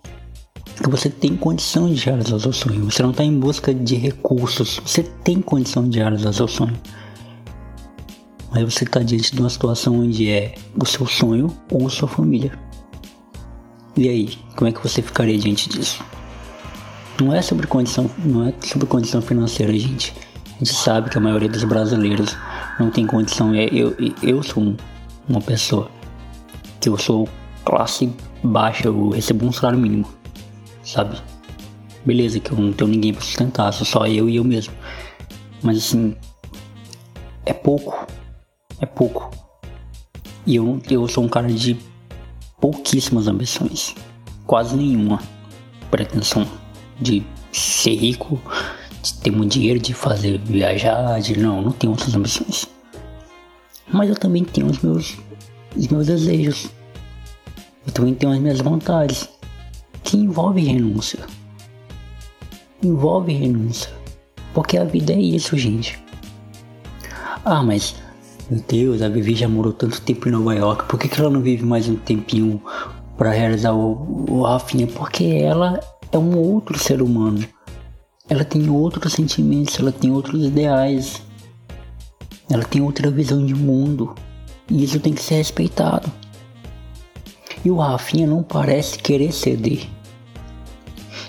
Que 0.82 0.90
você 0.90 1.10
tem 1.10 1.36
condição 1.36 1.94
de 1.94 2.04
realizar 2.06 2.40
seu 2.40 2.54
sonho. 2.54 2.86
Você 2.86 3.04
não 3.04 3.12
está 3.12 3.24
em 3.24 3.38
busca 3.38 3.74
de 3.74 3.96
recursos. 3.96 4.80
Você 4.86 5.04
tem 5.04 5.42
condição 5.42 5.88
de 5.88 6.00
realizar 6.00 6.32
seu 6.34 6.48
sonho. 6.48 6.76
Mas 8.52 8.64
você 8.64 8.84
está 8.84 9.02
diante 9.02 9.34
de 9.34 9.40
uma 9.40 9.50
situação 9.50 10.00
onde 10.00 10.30
é 10.30 10.56
o 10.76 10.86
seu 10.86 11.06
sonho 11.06 11.56
ou 11.72 11.90
sua 11.90 12.08
família. 12.08 12.58
E 13.96 14.08
aí, 14.08 14.38
como 14.56 14.70
é 14.70 14.72
que 14.72 14.82
você 14.82 15.02
ficaria 15.02 15.38
diante 15.38 15.70
disso? 15.70 16.04
Não 17.20 17.34
é 17.34 17.42
sobre 17.42 17.68
condição, 17.68 18.10
não 18.18 18.48
é 18.48 18.54
sobre 18.66 18.88
condição 18.88 19.22
financeira, 19.22 19.78
gente. 19.78 20.14
A 20.56 20.64
gente 20.64 20.74
sabe 20.74 21.10
que 21.10 21.18
a 21.18 21.22
maioria 21.22 21.50
dos 21.50 21.64
brasileiros 21.64 22.36
não 22.80 22.90
tem 22.90 23.06
condição. 23.06 23.54
É, 23.54 23.66
eu, 23.66 23.96
eu 24.24 24.42
sou 24.42 24.64
um, 24.64 24.78
uma 25.28 25.42
pessoa 25.42 25.92
que 26.80 26.88
eu 26.88 26.98
sou 26.98 27.28
classe 27.66 28.10
baixa, 28.44 28.88
eu 28.88 29.10
recebo 29.10 29.46
um 29.46 29.52
salário 29.52 29.78
mínimo, 29.78 30.08
sabe? 30.90 31.22
Beleza, 32.06 32.40
que 32.40 32.52
eu 32.52 32.58
não 32.58 32.74
tenho 32.74 32.90
ninguém 32.90 33.14
para 33.14 33.22
sustentar, 33.22 33.72
sou 33.74 33.86
só 33.86 34.08
eu 34.08 34.30
e 34.30 34.38
eu 34.38 34.44
mesmo. 34.44 34.74
Mas 35.62 35.78
assim, 35.78 36.16
é 37.46 37.54
pouco, 37.54 38.08
é 38.80 38.86
pouco. 38.86 39.30
E 40.46 40.56
eu, 40.56 40.82
eu 40.90 41.08
sou 41.08 41.24
um 41.24 41.30
cara 41.30 41.48
de 41.48 41.78
pouquíssimas 42.60 43.28
ambições, 43.28 43.94
quase 44.46 44.76
nenhuma 44.76 45.22
pretensão 45.92 46.48
de 47.00 47.24
ser 47.52 47.96
rico, 47.96 48.42
de 49.04 49.14
ter 49.16 49.32
muito 49.32 49.54
dinheiro, 49.54 49.80
de 49.80 49.94
fazer 49.94 50.40
viajar, 50.40 51.20
de 51.20 51.38
não, 51.38 51.62
não 51.62 51.72
tenho 51.72 51.92
outras 51.92 52.16
ambições. 52.16 52.68
Mas 53.92 54.10
eu 54.10 54.16
também 54.16 54.44
tenho 54.44 54.68
os 54.68 54.80
meus, 54.80 55.18
os 55.76 55.88
meus 55.88 56.08
desejos. 56.08 56.70
Eu 57.86 57.94
também 57.94 58.14
tenho 58.14 58.32
as 58.32 58.40
minhas 58.40 58.60
vontades, 58.60 59.30
que 60.04 60.18
envolve 60.18 60.62
renúncia. 60.62 61.20
Envolve 62.84 63.34
renúncia. 63.34 63.92
Porque 64.54 64.78
a 64.78 64.84
vida 64.84 65.14
é 65.14 65.20
isso, 65.20 65.58
gente. 65.58 66.00
Ah, 67.46 67.64
mas 67.64 67.96
meu 68.50 68.64
Deus, 68.68 69.02
a 69.02 69.10
Vivi 69.10 69.36
já 69.36 69.48
morou 69.48 69.74
tanto 69.74 70.02
tempo 70.02 70.28
em 70.28 70.32
Nova 70.32 70.56
York, 70.56 70.86
por 70.86 71.00
que, 71.00 71.08
que 71.08 71.20
ela 71.20 71.30
não 71.30 71.42
vive 71.42 71.64
mais 71.66 71.88
um 71.88 71.96
tempinho 71.96 72.62
para 73.18 73.32
realizar 73.32 73.74
o, 73.74 74.26
o 74.30 74.42
Rafinha? 74.44 74.88
Porque 74.88 75.24
ela 75.26 75.80
é 76.12 76.18
um 76.18 76.38
outro 76.38 76.78
ser 76.80 77.02
humano 77.02 77.46
ela 78.30 78.46
tem 78.46 78.70
outros 78.70 79.14
sentimentos, 79.14 79.80
ela 79.80 79.92
tem 79.92 80.12
outros 80.12 80.46
ideais, 80.46 81.22
ela 82.50 82.64
tem 82.64 82.80
outra 82.80 83.10
visão 83.10 83.44
de 83.44 83.56
mundo 83.56 84.14
e 84.70 84.84
isso 84.84 85.00
tem 85.00 85.14
que 85.14 85.22
ser 85.22 85.36
respeitado. 85.36 86.12
E 87.64 87.70
o 87.72 87.78
Rafinha 87.78 88.26
não 88.26 88.42
parece 88.42 88.98
querer 88.98 89.32
ceder. 89.32 89.88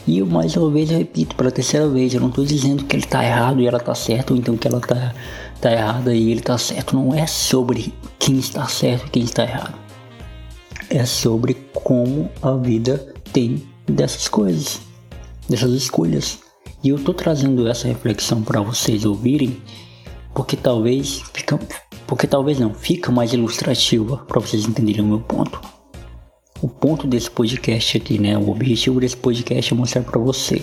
E 0.07 0.19
eu 0.19 0.27
mais 0.27 0.57
uma 0.57 0.71
vez 0.71 0.91
repito 0.91 1.37
pela 1.37 1.51
terceira 1.51 1.89
vez, 1.89 2.15
eu 2.15 2.21
não 2.21 2.29
estou 2.29 2.45
dizendo 2.45 2.85
que 2.85 2.97
ele 2.97 3.05
está 3.05 3.25
errado 3.25 3.61
e 3.61 3.67
ela 3.67 3.79
está 3.79 3.95
certa, 3.95 4.33
ou 4.33 4.39
então 4.39 4.57
que 4.57 4.67
ela 4.67 4.79
está 4.79 5.15
tá 5.61 5.73
errada 5.73 6.15
e 6.15 6.31
ele 6.31 6.41
está 6.41 6.57
certo. 6.57 6.97
Não 6.97 7.15
é 7.15 7.27
sobre 7.27 7.93
quem 8.19 8.39
está 8.39 8.67
certo 8.67 9.07
e 9.07 9.11
quem 9.11 9.23
está 9.25 9.43
errado. 9.45 9.79
É 10.89 11.05
sobre 11.05 11.55
como 11.73 12.31
a 12.43 12.53
vida 12.57 13.15
tem 13.33 13.63
dessas 13.87 14.29
coisas, 14.29 14.81
dessas 15.49 15.73
escolhas. 15.73 16.41
E 16.83 16.89
eu 16.89 16.99
tô 16.99 17.13
trazendo 17.13 17.69
essa 17.69 17.87
reflexão 17.87 18.43
para 18.43 18.61
vocês 18.61 19.05
ouvirem, 19.05 19.61
porque 20.35 20.57
talvez 20.57 21.23
fica, 21.33 21.59
porque 22.07 22.27
talvez 22.27 22.59
não, 22.59 22.73
fica 22.73 23.13
mais 23.13 23.33
ilustrativa 23.33 24.17
para 24.17 24.41
vocês 24.41 24.65
entenderem 24.65 25.03
o 25.03 25.07
meu 25.07 25.21
ponto. 25.21 25.61
O 26.63 26.69
ponto 26.69 27.07
desse 27.07 27.31
podcast 27.31 27.97
aqui, 27.97 28.19
né? 28.19 28.37
O 28.37 28.51
objetivo 28.51 29.01
desse 29.01 29.17
podcast 29.17 29.73
é 29.73 29.77
mostrar 29.77 30.03
para 30.03 30.21
você 30.21 30.63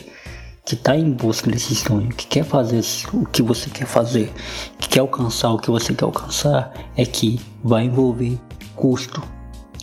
que 0.64 0.76
está 0.76 0.96
em 0.96 1.12
busca 1.12 1.50
desse 1.50 1.74
sonho, 1.74 2.10
que 2.10 2.28
quer 2.28 2.44
fazer 2.44 2.84
o 3.12 3.26
que 3.26 3.42
você 3.42 3.68
quer 3.68 3.88
fazer, 3.88 4.32
que 4.78 4.90
quer 4.90 5.00
alcançar 5.00 5.50
o 5.50 5.58
que 5.58 5.72
você 5.72 5.96
quer 5.96 6.06
alcançar, 6.06 6.72
é 6.96 7.04
que 7.04 7.40
vai 7.64 7.86
envolver 7.86 8.38
custo, 8.76 9.24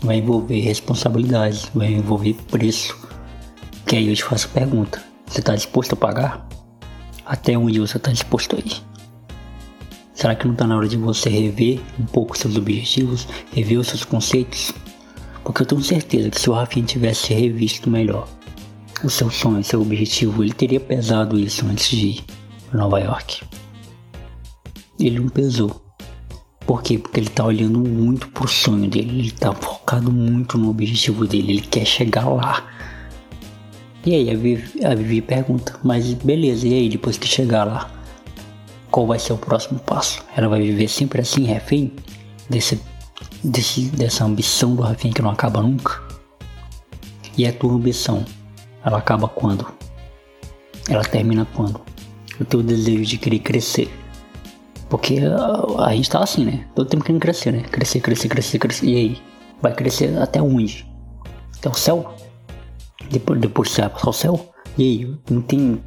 vai 0.03 0.19
envolver 0.19 0.61
responsabilidade, 0.61 1.69
vai 1.75 1.89
envolver 1.89 2.35
preço. 2.49 2.97
Que 3.85 3.97
aí 3.97 4.09
eu 4.09 4.15
te 4.15 4.23
faço 4.23 4.47
a 4.47 4.51
pergunta: 4.51 5.03
você 5.27 5.41
está 5.41 5.57
disposto 5.57 5.95
a 5.95 5.97
pagar? 5.97 6.47
Até 7.27 7.59
onde 7.59 7.81
você 7.81 7.97
está 7.97 8.13
disposto 8.13 8.55
a 8.55 8.61
ir? 8.61 8.83
Será 10.15 10.37
que 10.37 10.47
não 10.47 10.53
está 10.53 10.65
na 10.65 10.77
hora 10.77 10.87
de 10.87 10.97
você 10.97 11.29
rever 11.29 11.81
um 11.99 12.05
pouco 12.05 12.39
seus 12.39 12.57
objetivos, 12.57 13.27
rever 13.53 13.81
os 13.81 13.89
seus 13.89 14.05
conceitos? 14.05 14.73
Porque 15.45 15.63
eu 15.63 15.67
tenho 15.67 15.83
certeza 15.83 16.31
que 16.31 16.41
se 16.41 16.49
o 16.49 16.55
Rafinha 16.55 16.87
tivesse 16.87 17.35
revisto 17.35 17.91
melhor 17.91 18.27
o 19.03 19.11
seu 19.11 19.31
sonho, 19.31 19.63
seu 19.63 19.83
objetivo, 19.83 20.43
ele 20.43 20.53
teria 20.53 20.81
pesado 20.81 21.39
isso 21.39 21.67
antes 21.67 21.91
de 21.91 22.07
ir 22.07 22.25
para 22.71 22.81
Nova 22.81 22.99
York. 22.99 23.43
Ele 24.99 25.21
não 25.21 25.29
pesou. 25.29 25.83
Por 26.67 26.83
quê? 26.83 26.99
Porque 26.99 27.21
ele 27.21 27.27
está 27.27 27.45
olhando 27.45 27.79
muito 27.79 28.29
pro 28.29 28.49
sonho 28.49 28.89
dele, 28.89 29.19
ele 29.19 29.29
está 29.29 29.53
focado 29.53 30.11
muito 30.11 30.57
no 30.57 30.71
objetivo 30.71 31.27
dele, 31.27 31.53
ele 31.53 31.61
quer 31.61 31.85
chegar 31.85 32.27
lá. 32.27 32.65
E 34.07 34.15
aí 34.15 34.31
a 34.31 34.37
Vivi, 34.37 34.85
a 34.85 34.95
Vivi 34.95 35.21
pergunta, 35.21 35.79
mas 35.85 36.13
beleza, 36.15 36.67
e 36.67 36.73
aí 36.73 36.89
depois 36.89 37.19
que 37.19 37.27
chegar 37.27 37.65
lá, 37.65 37.91
qual 38.91 39.07
vai 39.07 39.19
ser 39.19 39.35
o 39.35 39.39
próximo 39.39 39.79
passo? 39.81 40.25
Ela 40.35 40.49
vai 40.49 40.63
viver 40.63 40.89
sempre 40.89 41.21
assim, 41.21 41.45
refém 41.45 41.93
desse, 42.49 42.81
desse, 43.45 43.83
dessa 43.91 44.25
ambição 44.25 44.75
do 44.75 44.83
refém 44.83 45.13
que 45.13 45.23
não 45.23 45.31
acaba 45.31 45.61
nunca? 45.63 46.03
E 47.37 47.47
a 47.47 47.53
tua 47.53 47.73
ambição, 47.73 48.25
ela 48.85 48.99
acaba 48.99 49.29
quando? 49.29 49.67
Ela 50.89 51.05
termina 51.05 51.47
quando? 51.55 51.81
O 52.41 52.45
teu 52.45 52.63
desejo 52.63 53.05
de 53.05 53.19
querer 53.19 53.41
crescer. 53.41 53.93
Porque 54.89 55.19
a, 55.19 55.87
a 55.87 55.95
gente 55.95 56.11
tá 56.11 56.23
assim, 56.23 56.45
né? 56.45 56.67
Todo 56.75 56.89
tempo 56.89 57.05
querendo 57.05 57.21
crescer, 57.21 57.53
né? 57.53 57.61
Crescer, 57.63 58.01
crescer, 58.01 58.29
crescer, 58.29 58.59
crescer. 58.59 58.87
E 58.87 58.97
aí? 58.97 59.23
Vai 59.61 59.75
crescer 59.75 60.17
até 60.19 60.41
onde? 60.41 60.87
Até 61.59 61.69
o 61.69 61.75
céu? 61.75 62.15
Depois, 63.11 63.41
depois 63.41 63.71
você 63.71 63.83
vai 63.83 63.91
passar 63.91 64.11
o 64.11 64.13
céu. 64.13 64.55
E 64.77 64.83
aí, 64.83 65.17
não 65.31 65.41
tem. 65.41 65.83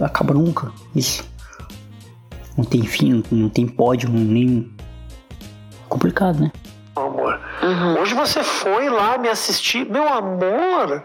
Acaba 0.00 0.34
nunca. 0.34 0.72
Isso. 0.94 1.24
Não 2.56 2.64
tem 2.64 2.82
fim, 2.82 3.22
não 3.30 3.48
tem 3.48 3.66
pódio, 3.66 4.08
nem. 4.08 4.72
Complicado, 5.88 6.40
né? 6.40 6.50
Amor. 7.06 7.40
Uhum. 7.62 8.00
Hoje 8.00 8.14
você 8.14 8.42
foi 8.42 8.88
lá 8.88 9.18
me 9.18 9.28
assistir. 9.28 9.88
Meu 9.88 10.06
amor! 10.08 11.04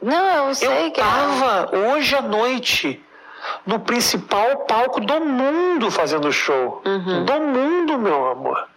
Não, 0.00 0.46
eu 0.48 0.54
sei 0.54 0.86
eu 0.86 0.92
que. 0.92 1.00
Eu 1.00 1.04
é. 1.04 1.08
tava 1.08 1.76
hoje 1.76 2.14
à 2.14 2.22
noite 2.22 3.04
no 3.66 3.80
principal 3.80 4.58
palco 4.66 5.00
do 5.00 5.20
mundo 5.20 5.90
fazendo 5.90 6.32
show. 6.32 6.82
Uhum. 6.84 7.24
Do 7.24 7.40
mundo, 7.40 7.98
meu 7.98 8.30
amor. 8.30 8.68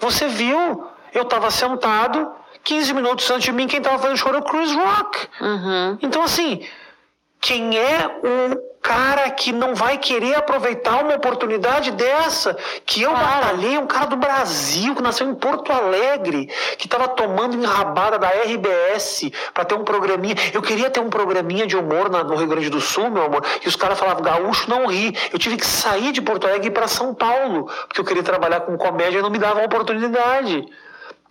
Você 0.00 0.28
viu? 0.28 0.86
Eu 1.12 1.24
tava 1.24 1.50
sentado 1.50 2.30
15 2.64 2.94
minutos 2.94 3.30
antes 3.30 3.44
de 3.44 3.52
mim, 3.52 3.66
quem 3.66 3.78
estava 3.78 3.98
fazendo 3.98 4.16
show 4.16 4.30
era 4.30 4.38
o 4.38 4.42
Chris 4.42 4.74
Rock. 4.74 5.28
Uhum. 5.40 5.98
Então, 6.02 6.22
assim, 6.22 6.66
quem 7.44 7.76
é 7.76 8.06
o 8.06 8.56
cara 8.80 9.28
que 9.28 9.52
não 9.52 9.74
vai 9.74 9.98
querer 9.98 10.34
aproveitar 10.34 11.04
uma 11.04 11.14
oportunidade 11.14 11.90
dessa? 11.90 12.56
Que 12.86 13.02
eu 13.02 13.10
claro. 13.10 13.26
batalhei, 13.26 13.76
um 13.76 13.86
cara 13.86 14.06
do 14.06 14.16
Brasil, 14.16 14.94
que 14.94 15.02
nasceu 15.02 15.28
em 15.28 15.34
Porto 15.34 15.70
Alegre, 15.70 16.46
que 16.78 16.86
estava 16.86 17.06
tomando 17.06 17.54
enrabada 17.54 18.18
da 18.18 18.28
RBS 18.28 19.30
para 19.52 19.66
ter 19.66 19.74
um 19.74 19.84
programinha. 19.84 20.34
Eu 20.54 20.62
queria 20.62 20.88
ter 20.88 21.00
um 21.00 21.10
programinha 21.10 21.66
de 21.66 21.76
humor 21.76 22.08
na, 22.08 22.24
no 22.24 22.34
Rio 22.34 22.46
Grande 22.46 22.70
do 22.70 22.80
Sul, 22.80 23.10
meu 23.10 23.24
amor, 23.24 23.44
e 23.62 23.68
os 23.68 23.76
caras 23.76 23.98
falavam, 23.98 24.22
gaúcho 24.22 24.70
não 24.70 24.86
ri. 24.86 25.14
Eu 25.30 25.38
tive 25.38 25.58
que 25.58 25.66
sair 25.66 26.12
de 26.12 26.22
Porto 26.22 26.46
Alegre 26.46 26.68
e 26.68 26.70
ir 26.70 26.72
para 26.72 26.88
São 26.88 27.12
Paulo, 27.14 27.70
porque 27.86 28.00
eu 28.00 28.04
queria 28.06 28.22
trabalhar 28.22 28.60
com 28.60 28.74
comédia 28.78 29.18
e 29.18 29.22
não 29.22 29.28
me 29.28 29.38
davam 29.38 29.62
oportunidade. 29.66 30.66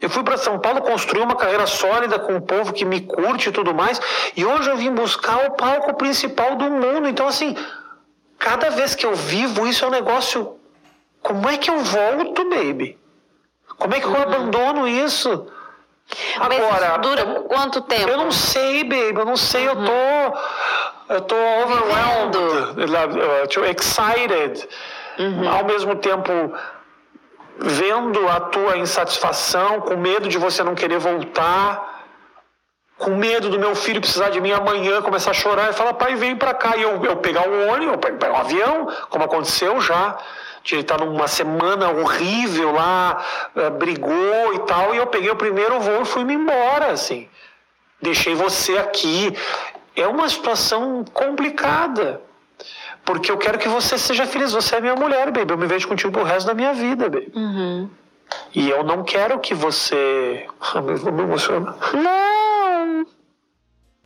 Eu 0.04 0.10
fui 0.10 0.22
para 0.22 0.36
São 0.36 0.60
Paulo 0.60 0.82
construir 0.82 1.22
uma 1.22 1.38
carreira 1.38 1.66
sólida 1.66 2.20
com 2.20 2.36
o 2.36 2.42
povo 2.42 2.74
que 2.74 2.84
me 2.84 3.00
curte 3.00 3.48
e 3.48 3.52
tudo 3.54 3.74
mais. 3.74 4.02
E 4.36 4.44
hoje 4.44 4.70
eu 4.70 4.76
vim 4.76 4.92
buscar 4.92 5.46
o 5.46 5.52
palco 5.52 5.94
principal 5.94 6.58
do 6.58 6.66
mundo. 6.66 7.08
Então, 7.08 7.26
assim, 7.26 7.56
cada 8.38 8.70
vez 8.72 8.96
que 8.96 9.06
eu 9.06 9.16
vivo 9.16 9.66
isso 9.66 9.86
é 9.86 9.88
um 9.88 9.92
negócio. 9.92 10.58
Como 11.22 11.48
é 11.48 11.56
que 11.56 11.72
eu 11.72 11.80
volto, 11.80 12.50
baby? 12.50 13.00
Como 13.78 13.96
é 13.96 14.02
que 14.02 14.06
eu 14.06 14.12
uhum. 14.12 14.22
abandono 14.24 14.86
isso? 14.90 15.48
Agora, 16.38 16.98
dura 16.98 17.26
quanto 17.48 17.80
tempo? 17.80 18.10
Eu 18.10 18.18
não 18.18 18.30
sei, 18.30 18.84
baby, 18.84 19.20
eu 19.20 19.26
não 19.26 19.38
sei, 19.38 19.70
uhum. 19.70 19.74
eu 19.74 19.86
tô 19.86 21.14
eu 21.14 21.22
tô 21.22 21.36
overwhelmed, 21.64 22.38
excited. 23.72 24.68
Uhum. 25.18 25.50
Ao 25.50 25.64
mesmo 25.64 25.96
tempo 25.96 26.54
vendo 27.58 28.28
a 28.28 28.40
tua 28.40 28.78
insatisfação, 28.78 29.82
com 29.82 29.96
medo 29.98 30.28
de 30.28 30.38
você 30.38 30.64
não 30.64 30.76
querer 30.76 31.00
voltar. 31.00 31.92
com 32.98 33.16
medo 33.16 33.50
do 33.50 33.60
meu 33.60 33.76
filho 33.76 34.00
precisar 34.00 34.30
de 34.30 34.40
mim 34.40 34.52
amanhã, 34.52 35.02
começar 35.02 35.32
a 35.32 35.34
chorar 35.34 35.70
e 35.70 35.74
falar, 35.74 35.94
pai, 35.96 36.16
vem 36.16 36.36
para 36.36 36.54
cá. 36.54 36.78
E 36.78 36.84
eu, 36.84 37.04
eu 37.04 37.18
pegar 37.18 37.48
um 37.50 37.70
ônibus, 37.70 37.98
pegar 37.98 38.32
um 38.32 38.38
avião, 38.38 38.88
como 39.10 39.26
aconteceu 39.26 39.82
já. 39.82 40.18
Ele 40.72 40.82
estar 40.82 40.98
numa 41.00 41.28
semana 41.28 41.90
horrível 41.90 42.72
lá, 42.72 43.22
uh, 43.56 43.70
brigou 43.72 44.54
e 44.54 44.60
tal, 44.60 44.96
e 44.96 44.98
eu 44.98 45.08
peguei 45.08 45.30
o 45.30 45.36
primeiro 45.36 45.80
voo 45.82 46.04
e 46.04 46.06
fui-me 46.06 46.34
embora, 46.36 46.92
assim. 46.92 47.28
Deixei 48.02 48.34
você 48.36 48.78
aqui. 48.78 49.36
É 49.96 50.08
uma 50.08 50.30
situação 50.30 51.04
complicada. 51.14 52.22
Porque 53.06 53.32
eu 53.32 53.38
quero 53.38 53.58
que 53.58 53.68
você 53.68 53.98
seja 53.98 54.26
feliz. 54.26 54.52
Você 54.54 54.76
é 54.76 54.82
minha 54.82 54.96
mulher, 54.96 55.32
baby. 55.32 55.52
Eu 55.52 55.58
me 55.58 55.68
vejo 55.68 55.88
contigo 55.88 56.12
pro 56.12 56.24
resto 56.24 56.48
da 56.48 56.54
minha 56.54 56.74
vida, 56.74 57.10
baby. 57.10 57.32
Uhum. 57.36 57.90
E 58.56 58.70
eu 58.70 58.84
não 58.84 59.04
quero 59.04 59.40
que 59.40 59.54
você. 59.54 60.46
Ah, 60.76 60.82
me 60.82 61.24
emociona. 61.24 61.76
Não! 61.94 63.06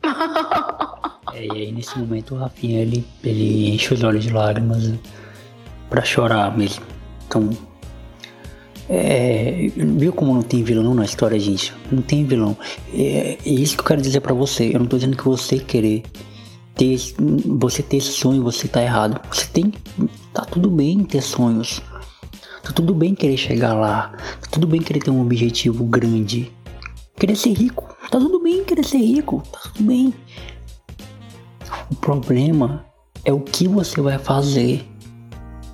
É, 1.34 1.44
e 1.44 1.50
aí 1.52 1.72
nesse 1.72 1.98
momento 1.98 2.34
o 2.34 2.38
Rafinha 2.38 2.80
ele, 2.80 3.06
ele 3.22 3.74
enche 3.74 3.92
os 3.92 4.02
olhos 4.02 4.24
de 4.24 4.32
lágrimas 4.32 4.94
pra 5.90 6.02
chorar 6.02 6.56
mesmo. 6.56 6.84
Então. 7.26 7.50
É, 8.88 9.70
viu 9.76 10.10
como 10.14 10.32
não 10.32 10.42
tem 10.42 10.62
vilão 10.62 10.94
na 10.94 11.04
história, 11.04 11.38
gente? 11.38 11.74
Não 11.92 12.00
tem 12.00 12.24
vilão. 12.24 12.56
É, 12.94 13.36
é 13.44 13.48
isso 13.48 13.76
que 13.76 13.82
eu 13.82 13.86
quero 13.86 14.00
dizer 14.00 14.20
pra 14.20 14.32
você. 14.32 14.74
Eu 14.74 14.80
não 14.80 14.86
tô 14.86 14.96
dizendo 14.96 15.18
que 15.18 15.24
você 15.24 15.58
querer 15.58 16.02
ter, 16.78 16.96
você 17.58 17.82
ter 17.82 18.00
sonho, 18.00 18.42
você 18.42 18.68
tá 18.68 18.80
errado. 18.80 19.20
Você 19.30 19.46
tem. 19.48 19.74
Tá 20.32 20.44
tudo 20.44 20.70
bem 20.70 21.04
ter 21.04 21.20
sonhos. 21.20 21.82
Tá 22.62 22.72
tudo 22.72 22.94
bem 22.94 23.14
querer 23.14 23.36
chegar 23.36 23.74
lá. 23.74 24.12
Tá 24.40 24.48
tudo 24.50 24.66
bem 24.66 24.80
querer 24.80 25.00
ter 25.00 25.10
um 25.10 25.20
objetivo 25.20 25.84
grande. 25.84 26.52
Querer 27.16 27.34
ser 27.34 27.52
rico. 27.52 27.94
Tá 28.10 28.18
tudo 28.18 28.40
bem 28.40 28.64
querer 28.64 28.84
ser 28.84 28.98
rico. 28.98 29.42
Tá 29.50 29.58
tudo 29.64 29.82
bem. 29.82 30.14
O 31.90 31.96
problema 31.96 32.86
é 33.24 33.32
o 33.32 33.40
que 33.40 33.66
você 33.66 34.00
vai 34.00 34.18
fazer 34.18 34.86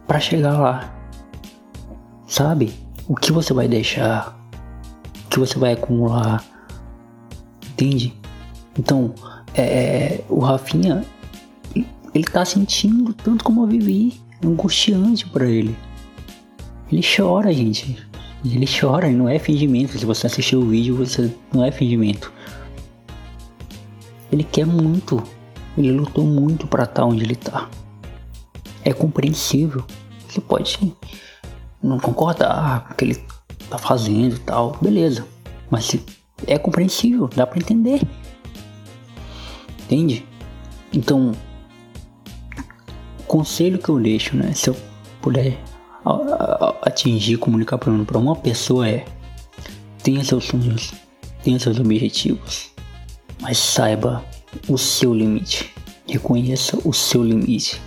para 0.06 0.18
chegar 0.18 0.58
lá. 0.58 0.94
Sabe? 2.26 2.72
O 3.06 3.14
que 3.14 3.30
você 3.30 3.52
vai 3.52 3.68
deixar? 3.68 4.34
O 5.26 5.28
que 5.28 5.38
você 5.38 5.58
vai 5.58 5.74
acumular? 5.74 6.42
Entende? 7.72 8.14
Então, 8.78 9.14
é, 9.54 10.20
o 10.28 10.40
Rafinha, 10.40 11.04
ele 12.14 12.24
tá 12.24 12.44
sentindo 12.44 13.12
tanto 13.12 13.44
como 13.44 13.62
eu 13.62 13.66
vivi. 13.66 14.20
Angustiante 14.44 15.26
para 15.26 15.46
ele. 15.46 15.76
Ele 16.90 17.02
chora, 17.02 17.52
gente. 17.52 17.96
Ele 18.44 18.66
chora, 18.66 19.10
não 19.10 19.28
é 19.28 19.38
fingimento. 19.38 19.98
Se 19.98 20.04
você 20.04 20.26
assistir 20.26 20.56
o 20.56 20.68
vídeo, 20.68 20.96
você 20.96 21.32
não 21.52 21.64
é 21.64 21.72
fingimento. 21.72 22.32
Ele 24.30 24.44
quer 24.44 24.66
muito. 24.66 25.22
Ele 25.78 25.90
lutou 25.92 26.24
muito 26.24 26.66
para 26.66 26.84
estar 26.84 27.02
tá 27.02 27.04
onde 27.04 27.24
ele 27.24 27.36
tá. 27.36 27.70
É 28.84 28.92
compreensível. 28.92 29.84
Você 30.28 30.40
pode 30.40 30.94
não 31.82 31.98
concordar 31.98 32.86
com 32.86 32.92
o 32.92 32.96
que 32.96 33.04
ele 33.04 33.24
tá 33.70 33.78
fazendo 33.78 34.36
e 34.36 34.38
tal, 34.40 34.76
beleza. 34.80 35.26
Mas 35.70 35.96
é 36.46 36.58
compreensível, 36.58 37.28
dá 37.34 37.46
para 37.46 37.58
entender. 37.58 38.02
Entende? 39.94 40.26
Então, 40.92 41.30
o 43.20 43.22
conselho 43.28 43.78
que 43.78 43.88
eu 43.88 44.00
deixo, 44.00 44.36
né? 44.36 44.52
Se 44.52 44.68
eu 44.68 44.76
puder 45.22 45.56
atingir, 46.82 47.36
comunicar 47.36 47.78
para 47.78 48.18
uma 48.18 48.34
pessoa 48.34 48.88
é 48.88 49.04
tenha 50.02 50.24
seus 50.24 50.46
sonhos, 50.46 50.92
tenha 51.44 51.60
seus 51.60 51.78
objetivos, 51.78 52.72
mas 53.40 53.56
saiba 53.56 54.24
o 54.68 54.76
seu 54.76 55.14
limite. 55.14 55.72
Reconheça 56.08 56.76
o 56.84 56.92
seu 56.92 57.22
limite. 57.22 57.80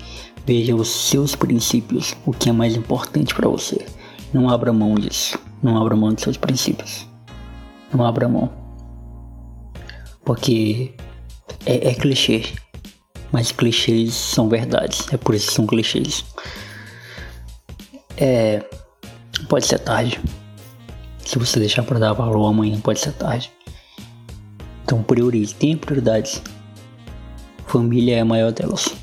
Veja 0.46 0.74
os 0.74 0.88
seus 0.88 1.36
princípios, 1.36 2.16
o 2.26 2.32
que 2.32 2.50
é 2.50 2.54
mais 2.54 2.74
importante 2.78 3.36
para 3.36 3.50
você. 3.50 3.86
Não 4.34 4.50
abra 4.50 4.72
mão 4.72 4.96
disso. 4.96 5.38
Não 5.62 5.78
abra 5.78 5.94
mão 5.94 6.14
de 6.14 6.22
seus 6.22 6.38
princípios. 6.38 7.06
Não 7.94 8.06
abra 8.06 8.30
mão. 8.30 8.50
Porque 10.24 10.94
é, 11.66 11.90
é 11.90 11.94
clichê. 11.94 12.44
Mas 13.32 13.52
clichês 13.52 14.14
são 14.14 14.48
verdades. 14.48 15.06
É 15.12 15.18
por 15.18 15.36
isso 15.36 15.48
que 15.48 15.54
são 15.54 15.68
clichês. 15.68 16.24
É. 18.18 18.64
Pode 19.50 19.66
ser 19.66 19.80
tarde. 19.80 20.20
Se 21.20 21.38
você 21.38 21.60
deixar 21.60 21.84
para 21.84 22.00
dar 22.00 22.14
valor 22.14 22.48
amanhã, 22.48 22.80
pode 22.80 23.00
ser 23.00 23.12
tarde. 23.14 23.52
Então 24.84 25.04
priorize, 25.04 25.54
tenha 25.54 25.78
prioridades. 25.78 26.42
Família 27.68 28.16
é 28.16 28.20
a 28.22 28.26
maior 28.26 28.52
delas. 28.52 28.96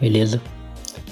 Beleza? 0.00 0.40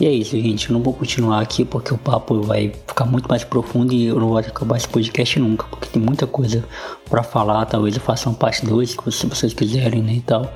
E 0.03 0.07
é 0.07 0.11
isso, 0.11 0.33
gente. 0.33 0.69
Eu 0.69 0.73
não 0.73 0.83
vou 0.83 0.93
continuar 0.93 1.41
aqui 1.41 1.65
porque 1.65 1.95
o 1.95 1.97
papo 1.97 2.43
vai 2.43 2.73
ficar 2.89 3.05
muito 3.05 3.29
mais 3.29 3.45
profundo 3.45 3.95
e 3.95 4.07
eu 4.07 4.19
não 4.19 4.31
vou 4.31 4.39
acabar 4.39 4.77
esse 4.77 4.89
podcast 4.89 5.39
nunca, 5.39 5.65
porque 5.69 5.87
tem 5.87 6.03
muita 6.03 6.27
coisa 6.27 6.65
para 7.09 7.23
falar. 7.23 7.65
Talvez 7.67 7.95
eu 7.95 8.01
faça 8.01 8.29
uma 8.29 8.35
parte 8.35 8.67
2, 8.67 8.97
se 9.13 9.27
vocês 9.27 9.55
quiserem, 9.55 10.03
né, 10.03 10.15
e 10.15 10.21
tal. 10.21 10.53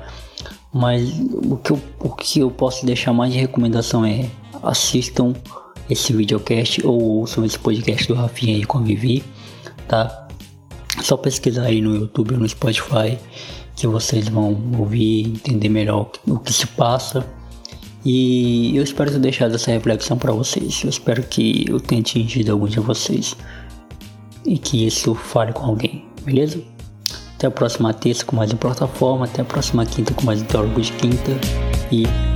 Mas 0.73 1.17
o 1.49 1.55
que, 1.55 1.71
eu, 1.71 1.79
o 1.97 2.09
que 2.09 2.41
eu 2.41 2.51
posso 2.51 2.85
deixar 2.85 3.13
mais 3.13 3.31
de 3.31 3.39
recomendação 3.39 4.05
é 4.05 4.29
assistam 4.61 5.33
esse 5.89 6.11
videocast 6.11 6.85
ou 6.85 7.01
ouçam 7.01 7.45
esse 7.45 7.57
podcast 7.57 8.05
do 8.05 8.15
Rafinha 8.15 8.53
aí 8.53 8.65
com 8.65 8.83
tá? 9.87 10.27
Só 11.01 11.15
pesquisar 11.15 11.67
aí 11.67 11.79
no 11.79 11.95
YouTube 11.95 12.33
ou 12.33 12.39
no 12.41 12.49
Spotify 12.49 13.17
que 13.77 13.87
vocês 13.87 14.27
vão 14.27 14.57
ouvir, 14.77 15.25
entender 15.25 15.69
melhor 15.69 16.11
o 16.27 16.37
que 16.37 16.51
se 16.51 16.67
passa. 16.67 17.25
E 18.09 18.71
eu 18.73 18.83
espero 18.83 19.11
ter 19.11 19.19
deixado 19.19 19.53
essa 19.55 19.69
reflexão 19.69 20.17
para 20.17 20.31
vocês. 20.31 20.81
Eu 20.81 20.89
espero 20.89 21.21
que 21.23 21.65
eu 21.67 21.77
tenha 21.77 21.99
atingido 21.99 22.53
alguns 22.53 22.71
de 22.71 22.79
vocês 22.79 23.35
e 24.45 24.57
que 24.57 24.87
isso 24.87 25.13
fale 25.13 25.51
com 25.51 25.65
alguém, 25.65 26.05
beleza? 26.23 26.57
Até 27.35 27.47
a 27.47 27.51
próxima 27.51 27.93
terça 27.93 28.23
com 28.23 28.37
mais 28.37 28.49
uma 28.49 28.59
plataforma. 28.59 29.25
Até 29.25 29.41
a 29.41 29.45
próxima 29.45 29.85
quinta 29.85 30.13
com 30.13 30.23
mais 30.23 30.41
um 30.41 30.45
teólogo 30.45 30.79
de 30.79 30.93
quinta. 30.93 31.31
E. 31.91 32.26